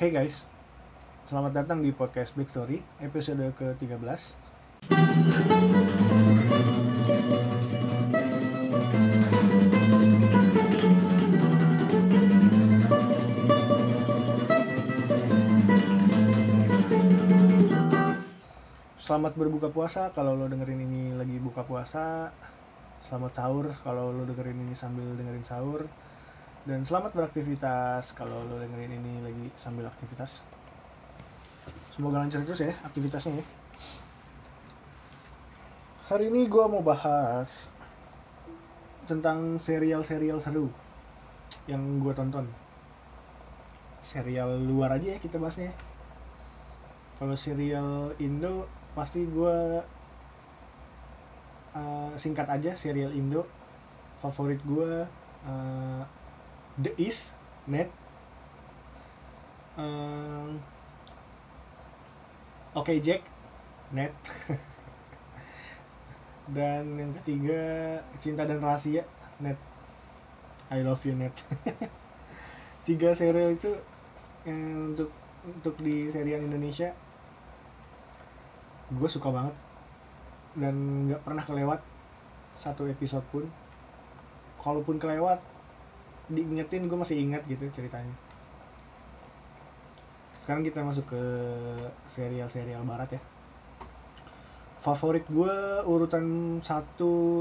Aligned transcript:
Hey 0.00 0.08
guys, 0.16 0.48
selamat 1.28 1.60
datang 1.60 1.84
di 1.84 1.92
podcast 1.92 2.32
Big 2.32 2.48
Story 2.48 2.80
episode 3.04 3.52
ke-13 3.52 4.32
Selamat 18.96 19.36
berbuka 19.36 19.68
puasa 19.68 20.08
kalau 20.16 20.32
lo 20.32 20.48
dengerin 20.48 20.80
ini 20.80 21.12
lagi 21.12 21.36
buka 21.36 21.60
puasa. 21.68 22.32
Selamat 23.04 23.36
sahur 23.36 23.68
kalau 23.84 24.16
lo 24.16 24.24
dengerin 24.24 24.64
ini 24.64 24.72
sambil 24.72 25.12
dengerin 25.20 25.44
sahur 25.44 25.84
Dan 26.60 26.84
selamat 26.84 27.16
beraktivitas 27.16 28.12
kalau 28.12 28.44
lo 28.44 28.60
dengerin 28.60 29.00
ini 29.00 29.24
lagi 29.24 29.48
sambil 29.56 29.88
aktivitas. 29.88 30.44
Semoga 31.96 32.20
lancar 32.20 32.44
terus 32.44 32.60
ya 32.60 32.76
aktivitasnya 32.84 33.40
ya. 33.40 33.46
Hari 36.12 36.28
ini 36.28 36.44
gue 36.52 36.64
mau 36.68 36.84
bahas 36.84 37.72
Tentang 39.08 39.56
serial-serial 39.56 40.36
seru 40.44 40.68
Yang 41.64 41.82
gue 42.04 42.12
tonton. 42.12 42.46
Serial 44.04 44.60
luar 44.60 45.00
aja 45.00 45.16
ya 45.16 45.18
kita 45.18 45.40
bahasnya. 45.40 45.72
Kalau 47.16 47.40
serial 47.40 48.12
Indo 48.20 48.68
pasti 48.92 49.24
gue 49.24 49.80
uh, 51.72 52.12
singkat 52.20 52.52
aja 52.52 52.76
serial 52.76 53.16
Indo. 53.16 53.48
Favorit 54.20 54.60
gue 54.60 55.08
uh, 55.48 56.19
The 56.78 56.94
East 57.00 57.34
Net 57.66 57.90
uh, 59.74 60.54
Oke 62.70 62.94
okay 62.94 62.98
Jack. 63.02 63.26
Net 63.90 64.14
dan 66.54 66.86
yang 66.94 67.10
ketiga 67.18 67.58
Cinta 68.22 68.46
dan 68.46 68.62
Rahasia. 68.62 69.02
Net 69.42 69.58
I 70.70 70.86
love 70.86 71.02
you 71.02 71.18
Net 71.18 71.34
tiga 72.86 73.10
serial 73.18 73.58
itu 73.58 73.74
yang 74.46 74.94
untuk 74.94 75.10
untuk 75.42 75.74
di 75.82 76.06
serial 76.14 76.46
Indonesia. 76.46 76.94
Gue 78.94 79.10
suka 79.10 79.34
banget. 79.34 79.56
Dan 80.54 81.10
nggak 81.10 81.26
pernah 81.26 81.42
kelewat 81.42 81.82
satu 82.54 82.86
episode 82.86 83.26
pun. 83.34 83.50
Kalaupun 84.62 85.02
kelewat 85.02 85.42
diingetin 86.30 86.86
gue 86.86 86.98
masih 86.98 87.18
ingat 87.18 87.42
gitu 87.50 87.66
ceritanya. 87.74 88.14
Sekarang 90.42 90.62
kita 90.64 90.80
masuk 90.80 91.10
ke 91.10 91.22
serial-serial 92.06 92.86
barat 92.86 93.18
ya. 93.18 93.22
Favorit 94.80 95.28
gue 95.28 95.84
urutan 95.84 96.56
1 96.64 96.64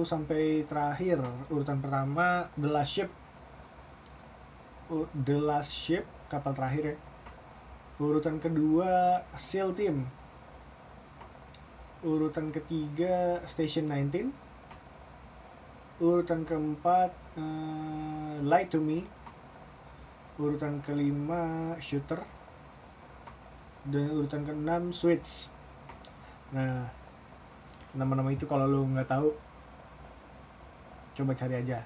sampai 0.04 0.68
terakhir. 0.68 1.24
Urutan 1.48 1.80
pertama 1.80 2.52
The 2.60 2.68
Last 2.68 2.92
Ship. 2.92 3.10
The 5.16 5.38
Last 5.40 5.72
Ship 5.72 6.04
kapal 6.28 6.52
terakhir 6.58 6.84
ya. 6.84 6.96
Urutan 8.04 8.44
kedua 8.44 9.24
SEAL 9.40 9.72
Team 9.78 10.10
urutan 12.00 12.56
ketiga 12.56 13.44
Station 13.52 13.92
19 13.92 14.32
urutan 16.00 16.48
keempat 16.48 17.12
uh, 17.36 18.40
Lie 18.44 18.68
to 18.72 18.80
Me. 18.80 19.04
Urutan 20.40 20.80
kelima 20.84 21.76
Shooter. 21.84 22.24
Dan 23.88 24.16
urutan 24.16 24.48
keenam 24.48 24.96
Switch. 24.96 25.52
Nah 26.56 26.88
nama-nama 27.92 28.30
itu 28.30 28.46
kalau 28.46 28.70
lo 28.70 28.86
nggak 28.86 29.10
tahu 29.12 29.36
coba 31.20 31.32
cari 31.36 31.60
aja. 31.60 31.84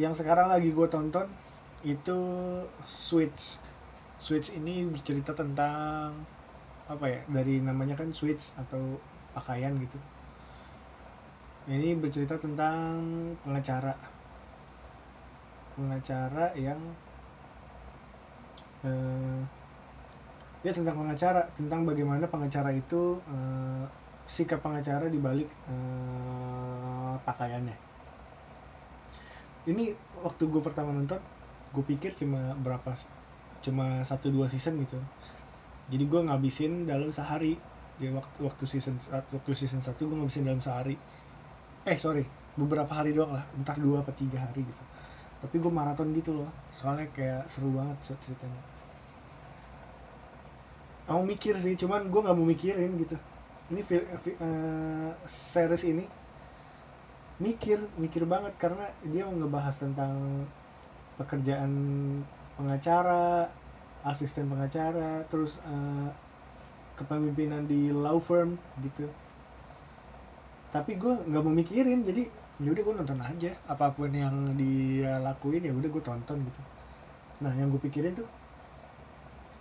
Yang 0.00 0.24
sekarang 0.24 0.48
lagi 0.48 0.72
gue 0.72 0.88
tonton 0.88 1.28
itu 1.84 2.18
Switch. 2.88 3.60
Switch 4.20 4.52
ini 4.52 4.88
bercerita 4.88 5.36
tentang 5.36 6.12
apa 6.90 7.06
ya 7.06 7.20
dari 7.30 7.62
namanya 7.62 7.94
kan 7.94 8.10
switch 8.10 8.50
atau 8.58 8.98
pakaian 9.30 9.78
gitu 9.78 9.94
ini 11.70 11.94
bercerita 11.94 12.34
tentang 12.34 12.98
pengacara. 13.46 13.94
Pengacara 15.78 16.50
yang 16.58 16.80
eh, 18.82 19.40
ya 20.66 20.74
tentang 20.74 20.98
pengacara. 20.98 21.46
Tentang 21.54 21.86
bagaimana 21.86 22.26
pengacara 22.26 22.74
itu 22.74 23.22
eh, 23.30 23.84
sikap 24.26 24.58
pengacara 24.66 25.06
di 25.06 25.22
balik 25.22 25.46
eh, 25.70 27.14
pakaiannya. 27.22 27.76
Ini 29.70 29.94
waktu 30.26 30.42
gue 30.50 30.62
pertama 30.64 30.90
nonton 30.90 31.22
gue 31.70 31.84
pikir 31.86 32.18
cuma 32.18 32.50
berapa 32.58 32.90
cuma 33.62 34.02
satu 34.02 34.26
dua 34.34 34.50
season 34.50 34.74
gitu. 34.82 34.98
Jadi 35.86 36.02
gue 36.02 36.20
ngabisin 36.26 36.90
dalam 36.90 37.14
sehari. 37.14 37.54
Jadi 38.02 38.10
waktu 38.10 38.38
waktu 38.42 38.64
season 38.66 38.98
waktu 39.06 39.50
season 39.54 39.78
satu 39.78 40.10
gue 40.10 40.18
ngabisin 40.18 40.50
dalam 40.50 40.58
sehari 40.58 40.98
eh 41.86 41.96
sorry. 41.96 42.24
Beberapa 42.58 42.90
hari 42.92 43.14
doang 43.16 43.36
lah. 43.36 43.44
Entar 43.56 43.78
dua 43.80 44.02
apa 44.02 44.12
tiga 44.12 44.42
hari 44.42 44.66
gitu. 44.66 44.84
Tapi 45.40 45.54
gue 45.56 45.72
maraton 45.72 46.12
gitu 46.12 46.44
loh. 46.44 46.50
Soalnya 46.76 47.08
kayak 47.14 47.48
seru 47.48 47.72
banget 47.72 47.96
ceritanya. 48.20 48.62
Mau 51.10 51.26
mikir 51.26 51.58
sih 51.58 51.74
cuman 51.74 52.06
gue 52.06 52.20
nggak 52.20 52.36
mau 52.36 52.46
mikirin 52.46 52.92
gitu. 53.00 53.16
Ini 53.70 53.80
uh, 53.86 55.10
series 55.26 55.86
ini 55.86 56.04
mikir 57.40 57.80
mikir 57.96 58.28
banget 58.28 58.52
karena 58.60 58.84
dia 59.00 59.24
mau 59.24 59.32
ngebahas 59.32 59.72
tentang 59.80 60.44
pekerjaan 61.16 61.72
pengacara 62.60 63.48
asisten 64.04 64.44
pengacara 64.48 65.24
terus 65.32 65.56
uh, 65.64 66.12
kepemimpinan 67.00 67.64
di 67.64 67.88
law 67.88 68.20
firm 68.20 68.60
gitu 68.84 69.08
tapi 70.70 70.94
gue 70.94 71.12
nggak 71.26 71.42
mau 71.42 71.54
mikirin 71.54 72.06
jadi 72.06 72.30
yaudah 72.62 72.82
gue 72.84 72.94
nonton 73.02 73.18
aja 73.18 73.50
apa 73.66 73.90
pun 73.90 74.12
yang 74.12 74.54
dia 74.54 75.18
lakuin 75.18 75.66
ya 75.66 75.72
udah 75.74 75.88
gue 75.90 76.02
tonton 76.04 76.38
gitu. 76.46 76.60
Nah 77.42 77.52
yang 77.56 77.72
gue 77.72 77.80
pikirin 77.82 78.14
tuh 78.14 78.28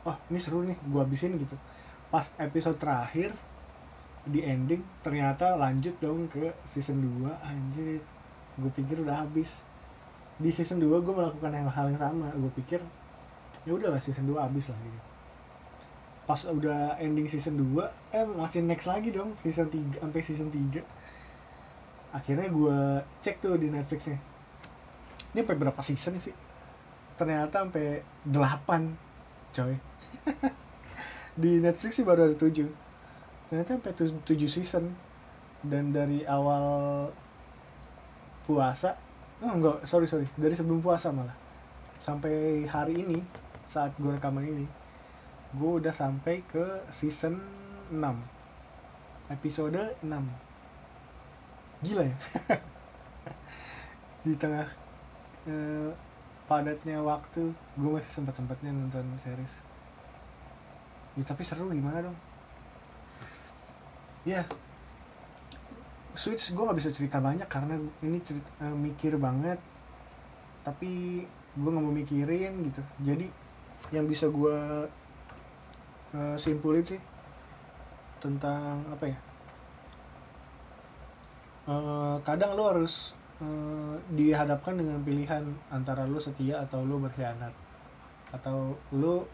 oh 0.06 0.16
ini 0.30 0.40
seru 0.40 0.62
nih 0.68 0.78
gue 0.78 1.00
habisin 1.02 1.40
gitu. 1.40 1.56
Pas 2.14 2.28
episode 2.38 2.78
terakhir 2.78 3.34
di 4.28 4.44
ending 4.46 4.84
ternyata 5.02 5.56
lanjut 5.58 5.96
dong 5.98 6.30
ke 6.30 6.53
season 6.69 7.02
2 7.02 7.25
anjir. 7.42 8.03
Gue 8.59 8.72
pikir 8.75 9.02
udah 9.02 9.25
habis. 9.25 9.64
Di 10.38 10.52
season 10.52 10.84
2 10.84 10.92
gue 11.02 11.14
melakukan 11.16 11.52
yang 11.56 11.72
hal 11.72 11.90
yang 11.90 12.00
sama. 12.00 12.28
Gue 12.36 12.52
pikir 12.59 12.84
ya 13.66 13.72
udahlah 13.74 14.00
season 14.03 14.28
2 14.28 14.38
habis 14.38 14.68
lah 14.69 14.80
gitu 14.84 15.00
pas 16.30 16.46
udah 16.46 17.02
ending 17.02 17.26
season 17.26 17.58
2 17.58 18.14
eh 18.14 18.22
masih 18.22 18.62
next 18.62 18.86
lagi 18.86 19.10
dong 19.10 19.34
season 19.42 19.66
3 19.66 19.98
sampai 19.98 20.22
season 20.22 20.54
3 20.54 20.78
akhirnya 22.10 22.50
gue 22.50 22.78
cek 23.22 23.42
tuh 23.42 23.58
di 23.58 23.70
Netflixnya. 23.70 24.18
Ini 25.34 25.46
sampai 25.46 25.58
berapa 25.58 25.82
season 25.86 26.18
sih? 26.18 26.34
Ternyata 27.18 27.66
sampai 27.66 28.02
8 28.26 29.54
coy. 29.54 29.74
Di 31.42 31.52
Netflix 31.62 32.02
sih 32.02 32.06
baru 32.06 32.30
ada 32.30 32.38
7 32.38 32.66
ternyata 33.50 33.70
sampai 33.78 33.94
7 33.98 34.22
season. 34.50 34.86
Dan 35.60 35.92
dari 35.92 36.24
awal 36.24 36.64
puasa 38.48 38.96
oh 39.44 39.52
enggak 39.54 39.86
sorry 39.86 40.08
sorry. 40.10 40.26
Dari 40.34 40.56
sebelum 40.58 40.82
puasa 40.82 41.14
malah. 41.14 41.36
Sampai 42.02 42.66
hari 42.66 43.06
ini 43.06 43.22
saat 43.70 43.94
gue 44.02 44.10
rekaman 44.10 44.50
ini 44.50 44.66
gue 45.50 45.72
udah 45.81 45.94
sampai 45.94 46.46
ke 46.46 46.86
season 46.94 47.42
6 47.90 47.98
episode 49.34 49.81
6 50.06 50.06
gila 51.80 52.04
ya. 52.06 52.18
Di 54.25 54.36
tengah 54.36 54.68
eh, 55.48 55.90
padatnya 56.46 57.00
waktu 57.01 57.54
gue 57.54 57.90
masih 57.90 58.12
sempat 58.12 58.36
sempatnya 58.36 58.69
nonton 58.75 59.06
series. 59.24 59.54
Ya 61.18 61.24
tapi 61.25 61.42
seru 61.42 61.72
gimana 61.72 62.04
dong? 62.06 62.18
Ya. 64.28 64.44
Switch 66.13 66.51
gue 66.51 66.68
gak 66.68 66.78
bisa 66.78 66.92
cerita 66.92 67.24
banyak 67.24 67.48
karena 67.48 67.80
ini 68.04 68.19
cerita, 68.22 68.50
eh, 68.62 68.75
mikir 68.75 69.16
banget. 69.16 69.57
Tapi 70.68 71.24
gue 71.56 71.69
nggak 71.72 71.86
mau 71.86 71.96
mikirin 71.96 72.54
gitu. 72.69 72.81
Jadi 73.01 73.25
yang 73.96 74.06
bisa 74.06 74.28
gue 74.30 74.86
uh, 76.14 76.36
simpulin 76.40 76.86
sih 76.86 77.02
tentang 78.20 78.84
apa 78.90 79.06
ya? 79.08 79.18
Uh, 81.70 82.18
kadang 82.26 82.58
lo 82.58 82.74
harus 82.74 83.14
uh, 83.40 83.94
dihadapkan 84.14 84.74
dengan 84.74 84.98
pilihan 85.06 85.46
antara 85.70 86.10
lo 86.10 86.18
setia 86.18 86.66
atau 86.66 86.82
lo 86.82 86.98
berkhianat. 86.98 87.54
Atau 88.30 88.78
lo 88.94 89.26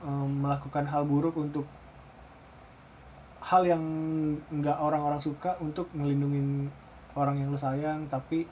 em, 0.00 0.28
melakukan 0.40 0.88
hal 0.88 1.04
buruk 1.04 1.36
untuk 1.36 1.68
hal 3.44 3.68
yang 3.68 3.84
nggak 4.48 4.80
orang-orang 4.80 5.20
suka 5.20 5.60
untuk 5.60 5.92
melindungi 5.92 6.72
orang 7.12 7.36
yang 7.36 7.52
lo 7.52 7.60
sayang 7.60 8.08
tapi 8.08 8.48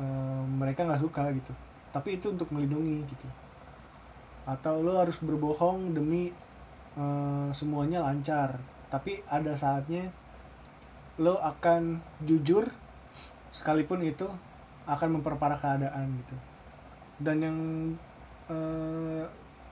em, 0.00 0.44
mereka 0.56 0.88
nggak 0.88 1.04
suka 1.04 1.28
gitu. 1.36 1.52
Tapi 1.92 2.16
itu 2.16 2.32
untuk 2.32 2.48
melindungi 2.48 3.04
gitu 3.04 3.28
atau 4.42 4.82
lo 4.82 4.98
harus 4.98 5.16
berbohong 5.22 5.94
demi 5.94 6.30
eh, 6.98 7.48
semuanya 7.54 8.02
lancar. 8.02 8.58
Tapi 8.90 9.22
ada 9.30 9.56
saatnya 9.56 10.10
lo 11.20 11.38
akan 11.38 12.00
jujur 12.24 12.66
sekalipun 13.52 14.00
itu 14.02 14.26
akan 14.88 15.20
memperparah 15.20 15.60
keadaan 15.60 16.18
gitu. 16.18 16.36
Dan 17.22 17.36
yang 17.38 17.58
eh, 18.50 19.24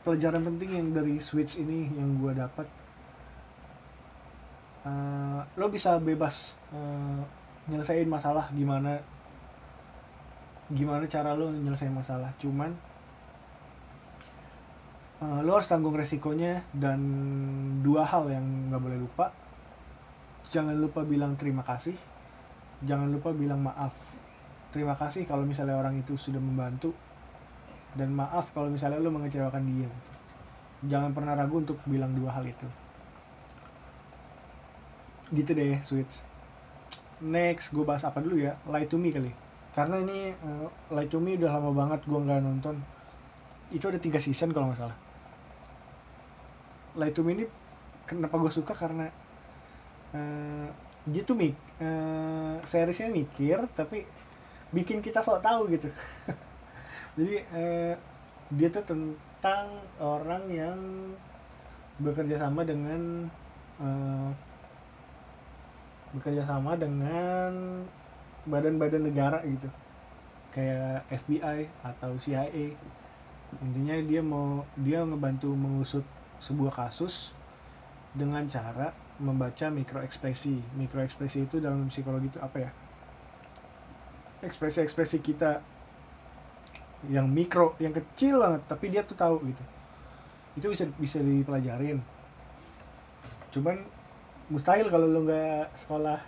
pelajaran 0.06 0.46
penting 0.54 0.70
yang 0.76 0.88
dari 0.94 1.18
switch 1.20 1.60
ini 1.60 1.90
yang 1.92 2.16
gue 2.22 2.32
dapat 2.32 2.66
eh, 4.86 5.40
lo 5.58 5.66
bisa 5.68 5.98
bebas 5.98 6.54
eh, 6.72 7.20
nyelesain 7.68 8.08
masalah 8.08 8.48
gimana 8.54 8.96
gimana 10.70 11.04
cara 11.10 11.34
lo 11.34 11.50
nyelesain 11.50 11.92
masalah. 11.92 12.30
Cuman 12.38 12.70
eh, 15.20 15.40
lo 15.44 15.60
harus 15.60 15.68
tanggung 15.68 15.92
resikonya 15.92 16.64
dan 16.72 17.00
dua 17.84 18.08
hal 18.08 18.24
yang 18.32 18.72
nggak 18.72 18.80
boleh 18.80 18.98
lupa. 18.98 19.28
Jangan 20.50 20.74
lupa 20.80 21.04
bilang 21.04 21.36
terima 21.36 21.62
kasih. 21.62 21.94
Jangan 22.82 23.12
lupa 23.12 23.30
bilang 23.36 23.60
maaf. 23.60 23.92
Terima 24.72 24.96
kasih 24.96 25.28
kalau 25.28 25.44
misalnya 25.44 25.76
orang 25.76 26.00
itu 26.00 26.16
sudah 26.16 26.40
membantu. 26.40 26.96
Dan 27.92 28.16
maaf 28.16 28.50
kalau 28.56 28.72
misalnya 28.72 29.02
lo 29.02 29.10
mengecewakan 29.12 29.66
dia 29.66 29.86
gitu. 29.86 29.98
jangan 30.80 31.12
pernah 31.12 31.36
ragu 31.36 31.60
untuk 31.60 31.76
bilang 31.84 32.16
dua 32.16 32.32
hal 32.32 32.48
itu. 32.48 32.64
Gitu 35.36 35.52
deh 35.52 35.76
switch. 35.84 36.24
Next 37.20 37.76
gue 37.76 37.84
bahas 37.84 38.00
apa 38.08 38.24
dulu 38.24 38.40
ya? 38.40 38.56
Lie 38.64 38.88
to 38.88 38.96
me 38.96 39.12
kali. 39.12 39.28
Karena 39.76 40.00
ini 40.00 40.32
uh, 40.32 40.66
lie 40.96 41.10
to 41.12 41.20
me 41.20 41.36
udah 41.36 41.60
lama 41.60 41.70
banget 41.76 42.00
gue 42.08 42.16
nggak 42.16 42.40
nonton. 42.40 42.80
Itu 43.68 43.92
ada 43.92 44.00
tiga 44.00 44.16
season 44.16 44.56
kalau 44.56 44.72
nggak 44.72 44.80
salah 44.80 45.09
me 46.96 47.30
ini 47.36 47.44
kenapa 48.08 48.34
gue 48.40 48.52
suka? 48.52 48.74
Karena 48.74 49.06
uh, 50.14 50.68
dia 51.06 51.22
tuh 51.24 51.36
mik 51.38 51.54
uh, 51.80 52.60
seriesnya 52.66 53.08
mikir 53.08 53.64
tapi 53.72 54.04
bikin 54.74 55.02
kita 55.02 55.22
sok 55.22 55.42
tahu 55.42 55.70
gitu. 55.70 55.88
Jadi 57.18 57.36
uh, 57.54 57.94
dia 58.50 58.68
tuh 58.70 58.84
tentang 58.86 59.66
orang 60.02 60.44
yang 60.50 60.78
bekerja 62.00 62.40
sama 62.40 62.64
dengan 62.64 63.28
uh, 63.78 64.30
bekerja 66.10 66.42
sama 66.42 66.74
dengan 66.74 67.84
badan-badan 68.46 69.06
negara 69.06 69.38
gitu. 69.46 69.68
Kayak 70.50 71.06
FBI 71.14 71.70
atau 71.86 72.18
CIA 72.18 72.74
intinya 73.58 73.98
dia 74.06 74.22
mau 74.22 74.62
dia 74.78 75.02
ngebantu 75.02 75.50
mengusut 75.58 76.06
sebuah 76.40 76.72
kasus 76.72 77.36
dengan 78.16 78.42
cara 78.48 78.90
membaca 79.20 79.68
mikroekspresi. 79.68 80.58
Mikroekspresi 80.74 81.46
itu 81.46 81.60
dalam 81.60 81.86
psikologi 81.92 82.32
itu 82.32 82.40
apa 82.40 82.56
ya? 82.58 82.70
Ekspresi-ekspresi 84.40 85.20
kita 85.20 85.60
yang 87.08 87.24
mikro 87.32 87.80
yang 87.80 87.96
kecil 87.96 88.44
banget 88.44 88.62
tapi 88.68 88.92
dia 88.92 89.04
tuh 89.04 89.16
tahu 89.16 89.36
gitu. 89.44 89.64
Itu 90.56 90.66
bisa 90.72 90.84
bisa 90.96 91.18
dipelajarin. 91.20 92.00
Cuman 93.52 93.84
mustahil 94.48 94.88
kalau 94.88 95.06
lo 95.06 95.22
nggak 95.22 95.76
sekolah 95.86 96.18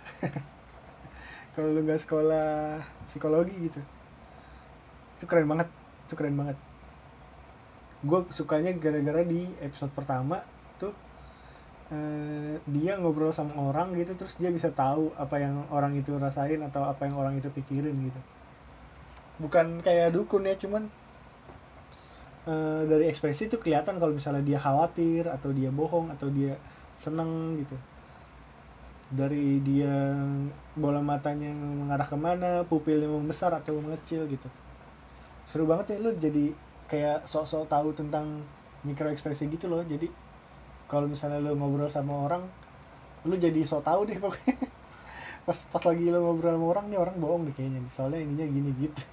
kalau 1.57 1.69
lo 1.73 1.81
nggak 1.81 2.01
sekolah 2.05 2.79
psikologi 3.09 3.55
gitu. 3.69 3.81
Itu 5.17 5.25
keren 5.25 5.49
banget 5.49 5.67
itu 6.05 6.13
keren 6.13 6.37
banget 6.37 6.57
gue 8.03 8.19
sukanya 8.35 8.75
gara-gara 8.75 9.23
di 9.23 9.47
episode 9.63 9.95
pertama 9.95 10.43
tuh 10.75 10.91
eh, 11.87 12.59
dia 12.67 12.99
ngobrol 12.99 13.31
sama 13.31 13.55
orang 13.55 13.95
gitu 13.95 14.11
terus 14.19 14.35
dia 14.35 14.51
bisa 14.51 14.67
tahu 14.75 15.15
apa 15.15 15.39
yang 15.39 15.63
orang 15.71 15.95
itu 15.95 16.11
rasain 16.19 16.59
atau 16.59 16.83
apa 16.83 17.07
yang 17.07 17.15
orang 17.15 17.39
itu 17.39 17.47
pikirin 17.47 17.95
gitu. 18.11 18.21
Bukan 19.39 19.79
kayak 19.79 20.11
dukun 20.11 20.43
ya 20.43 20.59
cuman 20.59 20.91
eh, 22.51 22.81
dari 22.91 23.07
ekspresi 23.07 23.47
itu 23.47 23.55
kelihatan 23.55 23.95
kalau 24.03 24.11
misalnya 24.11 24.43
dia 24.43 24.59
khawatir 24.59 25.31
atau 25.31 25.55
dia 25.55 25.71
bohong 25.71 26.11
atau 26.11 26.27
dia 26.27 26.59
seneng 26.99 27.55
gitu. 27.63 27.79
Dari 29.13 29.63
dia 29.63 30.11
bola 30.75 30.99
matanya 30.99 31.55
mengarah 31.55 32.07
ke 32.09 32.17
mana 32.19 32.67
pupilnya 32.67 33.07
membesar 33.07 33.55
atau 33.55 33.79
mengecil 33.79 34.27
gitu. 34.27 34.49
Seru 35.47 35.63
banget 35.63 35.95
ya 35.95 35.97
lu 36.03 36.11
jadi 36.19 36.72
kayak 36.93 37.25
sok-sok 37.25 37.65
tahu 37.65 37.89
tentang 37.97 38.45
mikro 38.85 39.09
ekspresi 39.09 39.49
gitu 39.49 39.65
loh. 39.65 39.81
Jadi 39.81 40.05
kalau 40.85 41.09
misalnya 41.09 41.41
lu 41.41 41.57
ngobrol 41.57 41.89
sama 41.89 42.13
orang 42.29 42.45
lu 43.25 43.33
jadi 43.33 43.65
sok 43.65 43.81
tahu 43.81 44.05
deh 44.05 44.21
pokoknya. 44.21 44.53
Pas 45.49 45.57
pas 45.73 45.83
lagi 45.89 46.05
lu 46.07 46.21
ngobrol 46.21 46.53
sama 46.53 46.65
orang 46.77 46.85
nih 46.93 46.99
orang 47.01 47.15
bohong 47.17 47.49
deh 47.49 47.53
kayaknya 47.57 47.81
nih. 47.81 47.91
Soalnya 47.97 48.21
ininya 48.21 48.45
gini 48.45 48.69
gitu. 48.77 49.01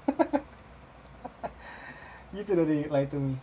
Gitu 2.36 2.54
dari 2.54 2.86
Light 2.86 3.10
to 3.10 3.18
Me 3.18 3.34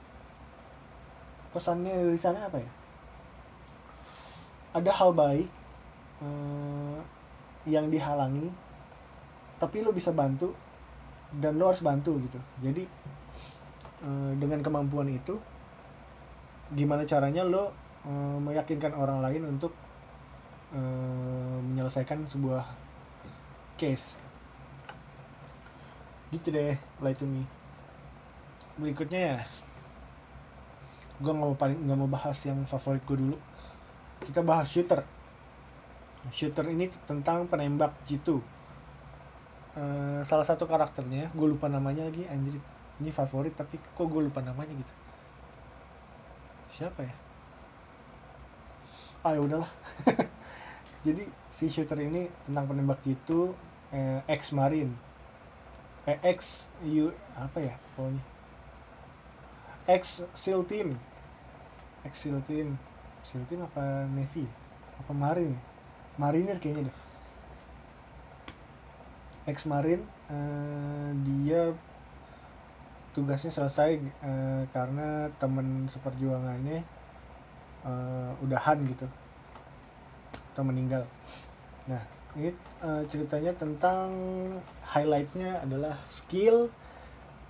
pesannya 1.57 1.89
dari 1.89 2.19
sana 2.21 2.45
apa 2.45 2.61
ya? 2.61 2.71
Ada 4.77 4.91
hal 4.93 5.09
baik 5.17 5.49
eh, 6.21 6.99
yang 7.65 7.89
dihalangi 7.89 8.53
tapi 9.57 9.81
lo 9.81 9.89
bisa 9.89 10.13
bantu 10.13 10.53
dan 11.33 11.57
lo 11.57 11.73
harus 11.73 11.81
bantu 11.81 12.21
gitu. 12.21 12.39
Jadi 12.61 12.85
eh, 14.07 14.31
dengan 14.39 14.63
kemampuan 14.63 15.12
itu 15.12 15.36
gimana 16.71 17.04
caranya 17.04 17.44
lo 17.44 17.75
eh, 18.07 18.38
meyakinkan 18.39 18.95
orang 18.95 19.19
lain 19.19 19.44
untuk 19.44 19.75
eh, 20.71 21.57
menyelesaikan 21.68 22.24
sebuah 22.31 22.63
case? 23.75 24.15
Gitu 26.31 26.48
deh 26.51 26.80
Lie 27.04 27.15
to 27.19 27.27
Me. 27.27 27.44
Berikutnya 28.80 29.19
ya 29.19 29.39
gue 31.18 31.33
nggak 31.33 31.50
mau 31.50 31.57
paling 31.57 31.81
nggak 31.81 31.97
mau 31.97 32.09
bahas 32.09 32.37
yang 32.47 32.64
favorit 32.64 33.04
gue 33.04 33.18
dulu. 33.19 33.37
Kita 34.23 34.40
bahas 34.40 34.71
shooter. 34.71 35.04
Shooter 36.31 36.68
ini 36.71 36.92
tentang 37.07 37.47
penembak 37.47 37.92
jitu. 38.07 38.40
Eh, 39.78 40.21
salah 40.26 40.42
satu 40.42 40.66
karakternya 40.66 41.30
gue 41.37 41.47
lupa 41.54 41.69
namanya 41.69 42.09
lagi 42.09 42.26
anjir 42.33 42.57
ini 42.97 43.13
favorit 43.13 43.54
tapi 43.54 43.77
kok 43.77 44.07
gue 44.09 44.21
lupa 44.25 44.42
namanya 44.42 44.73
gitu. 44.73 44.94
Siapa 46.77 47.01
ya? 47.06 47.16
Ah 49.21 49.33
ya 49.33 49.42
udahlah. 49.42 49.71
Jadi 51.06 51.25
si 51.54 51.69
shooter 51.69 51.97
ini 52.01 52.30
tentang 52.45 52.66
penembak 52.69 53.01
jitu 53.06 53.54
eh, 53.94 54.21
ex 54.30 54.49
marine. 54.54 54.94
Eh, 56.07 56.18
ex 56.23 56.66
you 56.81 57.13
apa 57.37 57.59
ya 57.61 57.75
pokoknya? 57.94 58.23
Ex 59.87 60.25
seal 60.33 60.61
team. 60.66 60.97
Ex 62.04 62.13
seal 62.25 62.42
team. 62.45 62.77
Seal 63.25 63.44
team 63.45 63.61
apa 63.66 64.07
navy? 64.09 64.45
Apa 65.01 65.13
marine? 65.13 65.57
Marinir 66.18 66.57
kayaknya 66.57 66.89
deh. 66.89 66.97
Ex 69.47 69.66
marine 69.69 70.04
eh, 70.30 71.09
dia 71.23 71.71
tugasnya 73.18 73.50
selesai 73.50 73.97
eh, 73.97 74.64
karena 74.69 75.26
temen 75.42 75.90
seperjuangannya 75.90 76.86
eh, 77.81 78.31
udahan 78.45 78.78
gitu. 78.86 79.09
Atau 80.54 80.62
meninggal. 80.62 81.09
Nah 81.90 82.06
ini 82.38 82.54
eh, 82.86 83.04
ceritanya 83.09 83.57
tentang 83.57 84.14
highlightnya 84.94 85.66
adalah 85.66 85.97
skill 86.14 86.69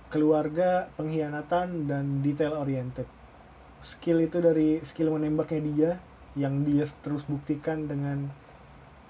keluarga 0.08 0.88
pengkhianatan 0.96 1.84
dan 1.84 2.24
detail 2.24 2.56
oriented. 2.56 3.04
Skill 3.84 4.24
itu 4.24 4.40
dari 4.40 4.80
skill 4.80 5.12
menembaknya 5.12 5.60
dia 5.60 5.90
yang 6.32 6.64
dia 6.64 6.88
terus 7.04 7.28
buktikan 7.28 7.84
dengan 7.84 8.32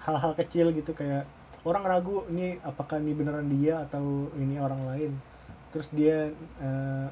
hal-hal 0.03 0.35
kecil 0.35 0.75
gitu 0.75 0.91
kayak 0.91 1.31
orang 1.63 1.85
ragu 1.87 2.25
ini 2.33 2.57
apakah 2.65 2.99
ini 2.99 3.13
beneran 3.13 3.47
dia 3.51 3.85
atau 3.85 4.33
ini 4.39 4.57
orang 4.57 4.83
lain 4.89 5.13
terus 5.73 5.89
dia 5.93 6.33
eh, 6.63 7.07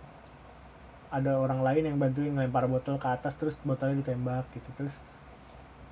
ada 1.12 1.32
orang 1.38 1.62
lain 1.62 1.82
yang 1.92 1.96
bantuin 2.00 2.34
ngelempar 2.34 2.66
botol 2.66 2.98
ke 2.98 3.08
atas 3.08 3.36
terus 3.38 3.56
botolnya 3.62 4.02
ditembak 4.02 4.44
gitu. 4.52 4.68
Terus 4.76 4.96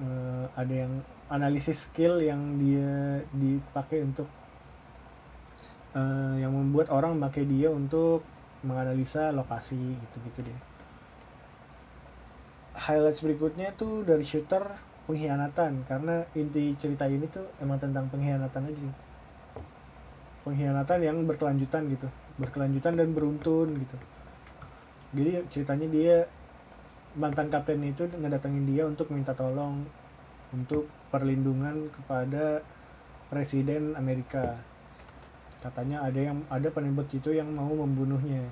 eh, 0.02 0.44
ada 0.56 0.74
yang 0.74 0.92
analisis 1.30 1.86
skill 1.88 2.20
yang 2.20 2.58
dia 2.60 3.22
dipakai 3.32 4.04
untuk 4.04 4.28
eh, 5.94 6.34
yang 6.42 6.52
membuat 6.52 6.90
orang 6.90 7.16
memakai 7.16 7.46
dia 7.46 7.70
untuk 7.70 8.26
menganalisa 8.64 9.30
lokasi 9.30 9.76
gitu-gitu 9.76 10.48
deh. 10.48 10.60
Highlights 12.74 13.22
berikutnya 13.22 13.70
tuh 13.78 14.02
dari 14.02 14.26
shooter 14.26 14.66
pengkhianatan. 15.06 15.86
Karena 15.86 16.26
inti 16.34 16.74
cerita 16.80 17.06
ini 17.06 17.28
tuh 17.30 17.46
emang 17.62 17.78
tentang 17.78 18.10
pengkhianatan 18.10 18.66
aja 18.66 19.13
pengkhianatan 20.44 21.00
yang 21.00 21.16
berkelanjutan 21.24 21.88
gitu. 21.90 22.08
Berkelanjutan 22.38 22.94
dan 23.00 23.10
beruntun 23.16 23.74
gitu. 23.80 23.96
Jadi 25.14 25.30
ceritanya 25.50 25.88
dia 25.88 26.16
mantan 27.14 27.48
kapten 27.48 27.82
itu 27.86 28.10
ngedatengin 28.10 28.66
dia 28.66 28.82
untuk 28.84 29.10
minta 29.14 29.32
tolong 29.32 29.86
untuk 30.50 30.90
perlindungan 31.10 31.90
kepada 31.90 32.62
presiden 33.30 33.94
Amerika. 33.98 34.58
Katanya 35.62 36.04
ada 36.04 36.20
yang 36.20 36.44
ada 36.52 36.68
penembak 36.68 37.08
itu 37.14 37.32
yang 37.32 37.48
mau 37.50 37.70
membunuhnya. 37.70 38.44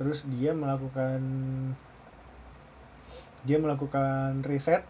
Terus 0.00 0.24
dia 0.26 0.56
melakukan 0.56 1.20
dia 3.44 3.56
melakukan 3.56 4.44
riset 4.44 4.84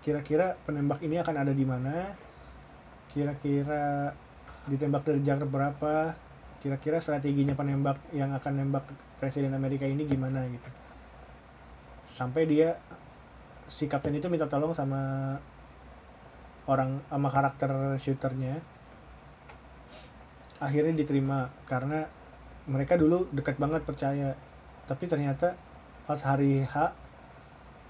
kira-kira 0.00 0.56
penembak 0.64 1.02
ini 1.02 1.20
akan 1.20 1.36
ada 1.44 1.52
di 1.52 1.66
mana 1.66 2.14
kira-kira 3.10 4.14
ditembak 4.66 5.06
dari 5.06 5.22
jarak 5.22 5.46
berapa 5.46 6.14
kira-kira 6.62 6.98
strateginya 6.98 7.54
penembak 7.54 8.02
yang 8.10 8.34
akan 8.34 8.52
nembak 8.58 8.84
presiden 9.22 9.54
Amerika 9.54 9.86
ini 9.86 10.02
gimana 10.02 10.42
gitu. 10.50 10.70
Sampai 12.10 12.48
dia 12.50 12.74
si 13.70 13.86
kapten 13.86 14.18
itu 14.18 14.26
minta 14.26 14.50
tolong 14.50 14.74
sama 14.74 15.34
orang 16.66 16.98
sama 17.06 17.28
karakter 17.30 17.70
shooternya. 18.02 18.58
Akhirnya 20.58 20.96
diterima 20.96 21.52
karena 21.68 22.08
mereka 22.66 22.98
dulu 22.98 23.30
dekat 23.30 23.60
banget 23.60 23.86
percaya. 23.86 24.34
Tapi 24.90 25.04
ternyata 25.06 25.54
pas 26.08 26.18
hari 26.22 26.66
H 26.66 26.94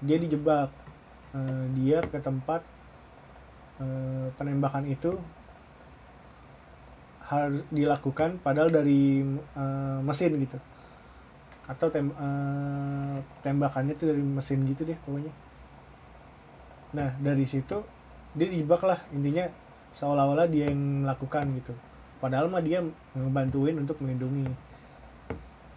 dia 0.05 0.17
dijebak. 0.21 0.69
Uh, 1.27 1.67
dia 1.75 1.99
ke 1.99 2.23
tempat 2.23 2.63
uh, 3.83 4.31
penembakan 4.39 4.87
itu 4.87 5.19
harus 7.27 7.63
dilakukan 7.67 8.39
padahal 8.39 8.71
dari 8.71 9.19
uh, 9.55 9.99
mesin 9.99 10.39
gitu. 10.39 10.57
Atau 11.67 11.91
tem 11.91 12.07
uh, 12.15 13.19
tembakannya 13.43 13.99
itu 13.99 14.07
dari 14.07 14.23
mesin 14.23 14.63
gitu 14.63 14.87
deh 14.87 14.95
pokoknya. 15.03 15.33
Nah 16.95 17.11
dari 17.19 17.43
situ 17.43 17.83
dia 18.31 18.47
dijebak 18.47 18.81
lah. 18.87 19.03
Intinya 19.11 19.51
seolah-olah 19.91 20.47
dia 20.47 20.71
yang 20.71 21.03
melakukan 21.03 21.51
gitu. 21.59 21.75
Padahal 22.23 22.47
mah 22.47 22.63
dia 22.63 22.79
ngebantuin 23.13 23.75
untuk 23.75 23.99
melindungi. 23.99 24.47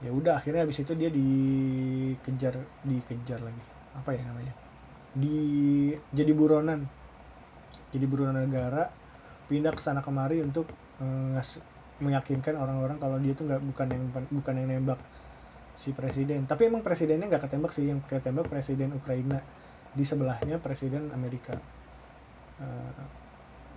Ya 0.00 0.10
udah 0.14 0.40
akhirnya 0.40 0.64
habis 0.64 0.80
itu 0.80 0.94
dia 0.94 1.10
dikejar 1.10 2.56
dikejar 2.86 3.42
lagi. 3.42 3.64
Apa 3.98 4.14
ya 4.14 4.22
namanya? 4.22 4.54
Di 5.18 5.36
jadi 6.14 6.30
buronan. 6.30 6.86
Jadi 7.90 8.06
buronan 8.06 8.46
negara 8.46 8.86
pindah 9.50 9.74
ke 9.74 9.82
sana 9.82 9.98
kemari 9.98 10.38
untuk 10.46 10.70
meyakinkan 12.00 12.56
orang-orang 12.56 12.96
kalau 12.96 13.16
dia 13.20 13.32
tuh 13.36 13.44
nggak 13.48 13.60
bukan 13.60 13.86
yang 13.92 14.04
bukan 14.32 14.54
yang 14.56 14.68
nembak 14.68 15.00
si 15.80 15.92
presiden. 15.96 16.44
Tapi 16.44 16.68
emang 16.68 16.84
presidennya 16.84 17.28
nggak 17.28 17.48
ketembak 17.48 17.72
sih 17.72 17.88
yang 17.88 18.00
ketembak 18.04 18.48
presiden 18.48 18.92
Ukraina. 18.96 19.40
Di 19.90 20.04
sebelahnya 20.06 20.62
presiden 20.62 21.10
Amerika. 21.10 21.58
Uh, 22.60 23.04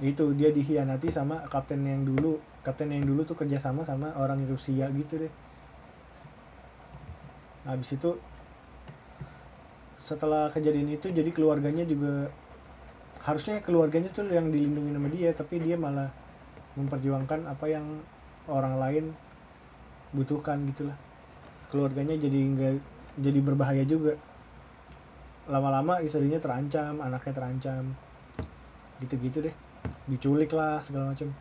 itu 0.02 0.34
dia 0.36 0.50
dihianati 0.50 1.14
sama 1.14 1.46
kapten 1.48 1.86
yang 1.86 2.04
dulu 2.04 2.42
kapten 2.66 2.90
yang 2.90 3.06
dulu 3.06 3.24
tuh 3.24 3.38
kerjasama 3.38 3.86
sama 3.86 4.12
orang 4.20 4.44
Rusia 4.48 4.90
gitu 4.92 5.20
deh. 5.20 5.34
Habis 7.64 7.96
itu 7.96 8.20
setelah 10.04 10.52
kejadian 10.52 10.92
itu 10.92 11.08
jadi 11.08 11.32
keluarganya 11.32 11.88
juga 11.88 12.28
harusnya 13.24 13.64
keluarganya 13.64 14.12
tuh 14.12 14.28
yang 14.28 14.52
dilindungi 14.52 14.92
sama 14.92 15.08
dia 15.08 15.32
tapi 15.32 15.64
dia 15.64 15.80
malah 15.80 16.12
memperjuangkan 16.74 17.46
apa 17.46 17.66
yang 17.70 18.02
orang 18.50 18.76
lain 18.82 19.06
butuhkan 20.14 20.66
gitulah. 20.74 20.98
Keluarganya 21.74 22.18
jadi 22.18 22.40
enggak 22.40 22.74
jadi 23.18 23.40
berbahaya 23.42 23.84
juga. 23.86 24.18
Lama-lama 25.50 26.00
istrinya 26.00 26.40
terancam 26.40 27.02
anaknya 27.02 27.34
terancam. 27.34 27.84
Gitu-gitu 29.02 29.50
deh. 29.50 29.56
Diculik 30.08 30.54
lah 30.54 30.80
segala 30.86 31.12
macam. 31.12 31.34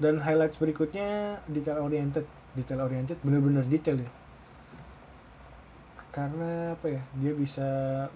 Dan 0.00 0.16
highlights 0.16 0.56
berikutnya 0.56 1.42
detail 1.50 1.84
oriented. 1.84 2.24
Detail 2.56 2.82
oriented 2.88 3.18
bener-bener 3.22 3.62
detail 3.68 4.00
ya. 4.00 4.10
Karena 6.10 6.74
apa 6.74 6.86
ya 6.90 7.02
dia 7.22 7.32
bisa 7.38 7.68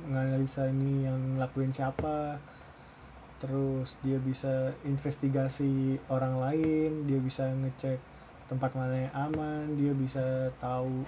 menganalisa 0.02 0.66
ini 0.66 1.06
yang 1.06 1.38
ngelakuin 1.38 1.70
siapa 1.70 2.42
terus 3.44 4.00
dia 4.00 4.16
bisa 4.16 4.72
investigasi 4.88 6.00
orang 6.08 6.40
lain 6.40 7.04
dia 7.04 7.20
bisa 7.20 7.44
ngecek 7.44 8.00
tempat 8.48 8.72
mana 8.72 9.04
yang 9.04 9.12
aman 9.12 9.68
dia 9.76 9.92
bisa 9.92 10.48
tahu 10.56 11.04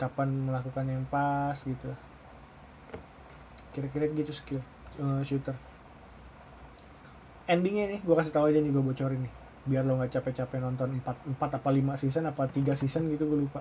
kapan 0.00 0.32
melakukan 0.32 0.88
yang 0.88 1.04
pas 1.12 1.54
gitu. 1.60 1.92
Kira-kira 3.76 4.08
gitu 4.10 4.32
skill 4.32 4.64
uh, 4.96 5.20
shooter. 5.20 5.52
Endingnya 7.44 7.94
nih 7.94 8.00
gue 8.00 8.14
kasih 8.16 8.32
tahu 8.32 8.48
aja 8.48 8.58
nih 8.58 8.72
gue 8.72 8.80
bocorin 8.82 9.20
nih. 9.22 9.32
Biar 9.68 9.84
lo 9.84 10.00
nggak 10.00 10.16
capek-capek 10.16 10.58
nonton 10.58 10.98
4, 11.04 11.36
4 11.36 11.58
apa 11.60 11.68
5 11.70 12.00
season 12.02 12.24
apa 12.26 12.48
3 12.48 12.72
season 12.74 13.12
gitu 13.12 13.28
gue 13.28 13.44
lupa. 13.44 13.60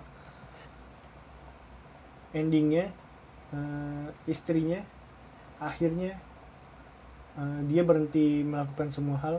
Endingnya 2.31 2.89
uh, 3.51 4.07
istrinya 4.25 4.79
akhirnya 5.59 6.15
uh, 7.37 7.61
dia 7.69 7.85
berhenti 7.85 8.41
melakukan 8.41 8.89
semua 8.89 9.19
hal 9.21 9.35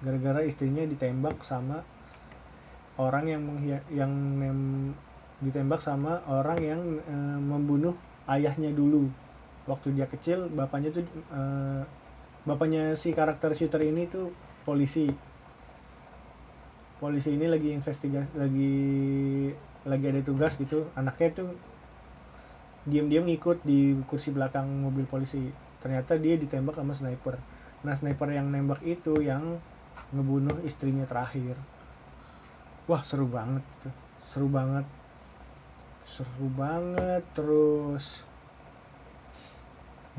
gara-gara 0.00 0.40
istrinya 0.48 0.82
ditembak 0.88 1.44
sama 1.44 1.84
orang 2.96 3.24
yang 3.28 3.42
yang 3.92 4.12
ditembak 5.40 5.80
sama 5.80 6.20
orang 6.28 6.58
yang 6.60 6.82
e, 7.00 7.16
membunuh 7.40 7.96
ayahnya 8.28 8.70
dulu. 8.76 9.08
Waktu 9.64 9.96
dia 9.96 10.04
kecil 10.04 10.52
bapaknya 10.52 10.92
tuh 10.92 11.04
e, 11.08 11.42
bapaknya 12.44 12.92
si 12.96 13.16
karakter 13.16 13.56
shooter 13.56 13.80
ini 13.80 14.04
tuh 14.04 14.32
polisi. 14.68 15.08
Polisi 17.00 17.32
ini 17.32 17.48
lagi 17.48 17.72
investigasi 17.72 18.36
lagi 18.36 18.74
lagi 19.88 20.04
ada 20.12 20.20
tugas 20.20 20.60
gitu. 20.60 20.92
Anaknya 20.92 21.28
tuh 21.32 21.48
diam-diam 22.84 23.24
ngikut 23.24 23.64
di 23.64 23.96
kursi 24.04 24.32
belakang 24.32 24.68
mobil 24.68 25.08
polisi 25.08 25.48
ternyata 25.80 26.14
dia 26.20 26.36
ditembak 26.36 26.76
sama 26.76 26.92
sniper. 26.92 27.40
Nah 27.82 27.96
sniper 27.96 28.28
yang 28.28 28.52
nembak 28.52 28.84
itu 28.84 29.24
yang 29.24 29.58
ngebunuh 30.12 30.60
istrinya 30.62 31.08
terakhir. 31.08 31.56
Wah 32.84 33.00
seru 33.00 33.26
banget 33.26 33.64
itu. 33.80 33.90
Seru 34.28 34.46
banget. 34.52 34.84
Seru 36.04 36.46
banget 36.52 37.24
terus 37.32 38.22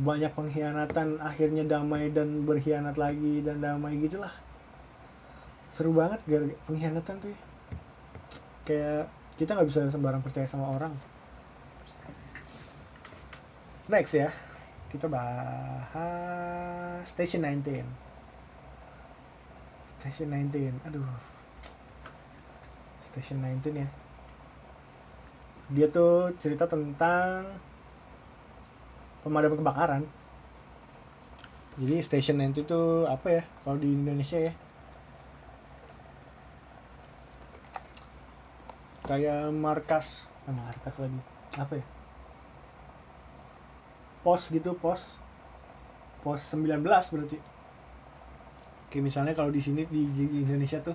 banyak 0.02 0.34
pengkhianatan. 0.34 1.22
Akhirnya 1.22 1.64
damai 1.70 2.10
dan 2.10 2.42
berkhianat 2.44 2.98
lagi 2.98 3.46
dan 3.46 3.62
damai 3.62 4.02
gitulah. 4.02 4.34
Seru 5.72 5.94
banget 5.94 6.20
gara 6.26 6.50
pengkhianatan 6.68 7.16
tuh 7.22 7.32
ya. 7.32 7.40
kayak 8.62 9.04
kita 9.42 9.58
nggak 9.58 9.70
bisa 9.74 9.90
sembarang 9.90 10.22
percaya 10.26 10.46
sama 10.50 10.74
orang. 10.74 10.94
Next 13.92 14.16
ya 14.16 14.32
kita 14.92 15.08
bahas 15.08 17.08
Station 17.08 17.48
19 17.48 18.12
Station 20.02 20.34
19 20.34 20.82
aduh. 20.82 21.06
Station 23.14 23.38
19 23.46 23.86
ya. 23.86 23.90
Dia 25.70 25.88
tuh 25.94 26.34
cerita 26.42 26.66
tentang 26.66 27.46
pemadam 29.22 29.54
kebakaran. 29.54 30.10
Jadi 31.78 32.02
Station 32.02 32.42
19 32.42 32.66
itu 32.66 32.82
apa 33.06 33.28
ya 33.30 33.44
kalau 33.62 33.78
di 33.78 33.94
Indonesia 33.94 34.42
ya? 34.42 34.54
Kayak 39.06 39.54
markas 39.54 40.26
eh, 40.50 40.56
markas 40.58 40.98
lagi. 40.98 41.22
Apa 41.62 41.78
ya 41.78 42.01
pos 44.22 44.50
gitu 44.54 44.74
pos. 44.78 45.18
Pos 46.22 46.42
19 46.54 46.86
berarti. 46.86 47.38
Kayak 48.94 49.04
misalnya 49.04 49.34
kalau 49.34 49.50
di 49.50 49.62
sini 49.62 49.88
di, 49.90 50.06
Indonesia 50.46 50.78
tuh 50.84 50.94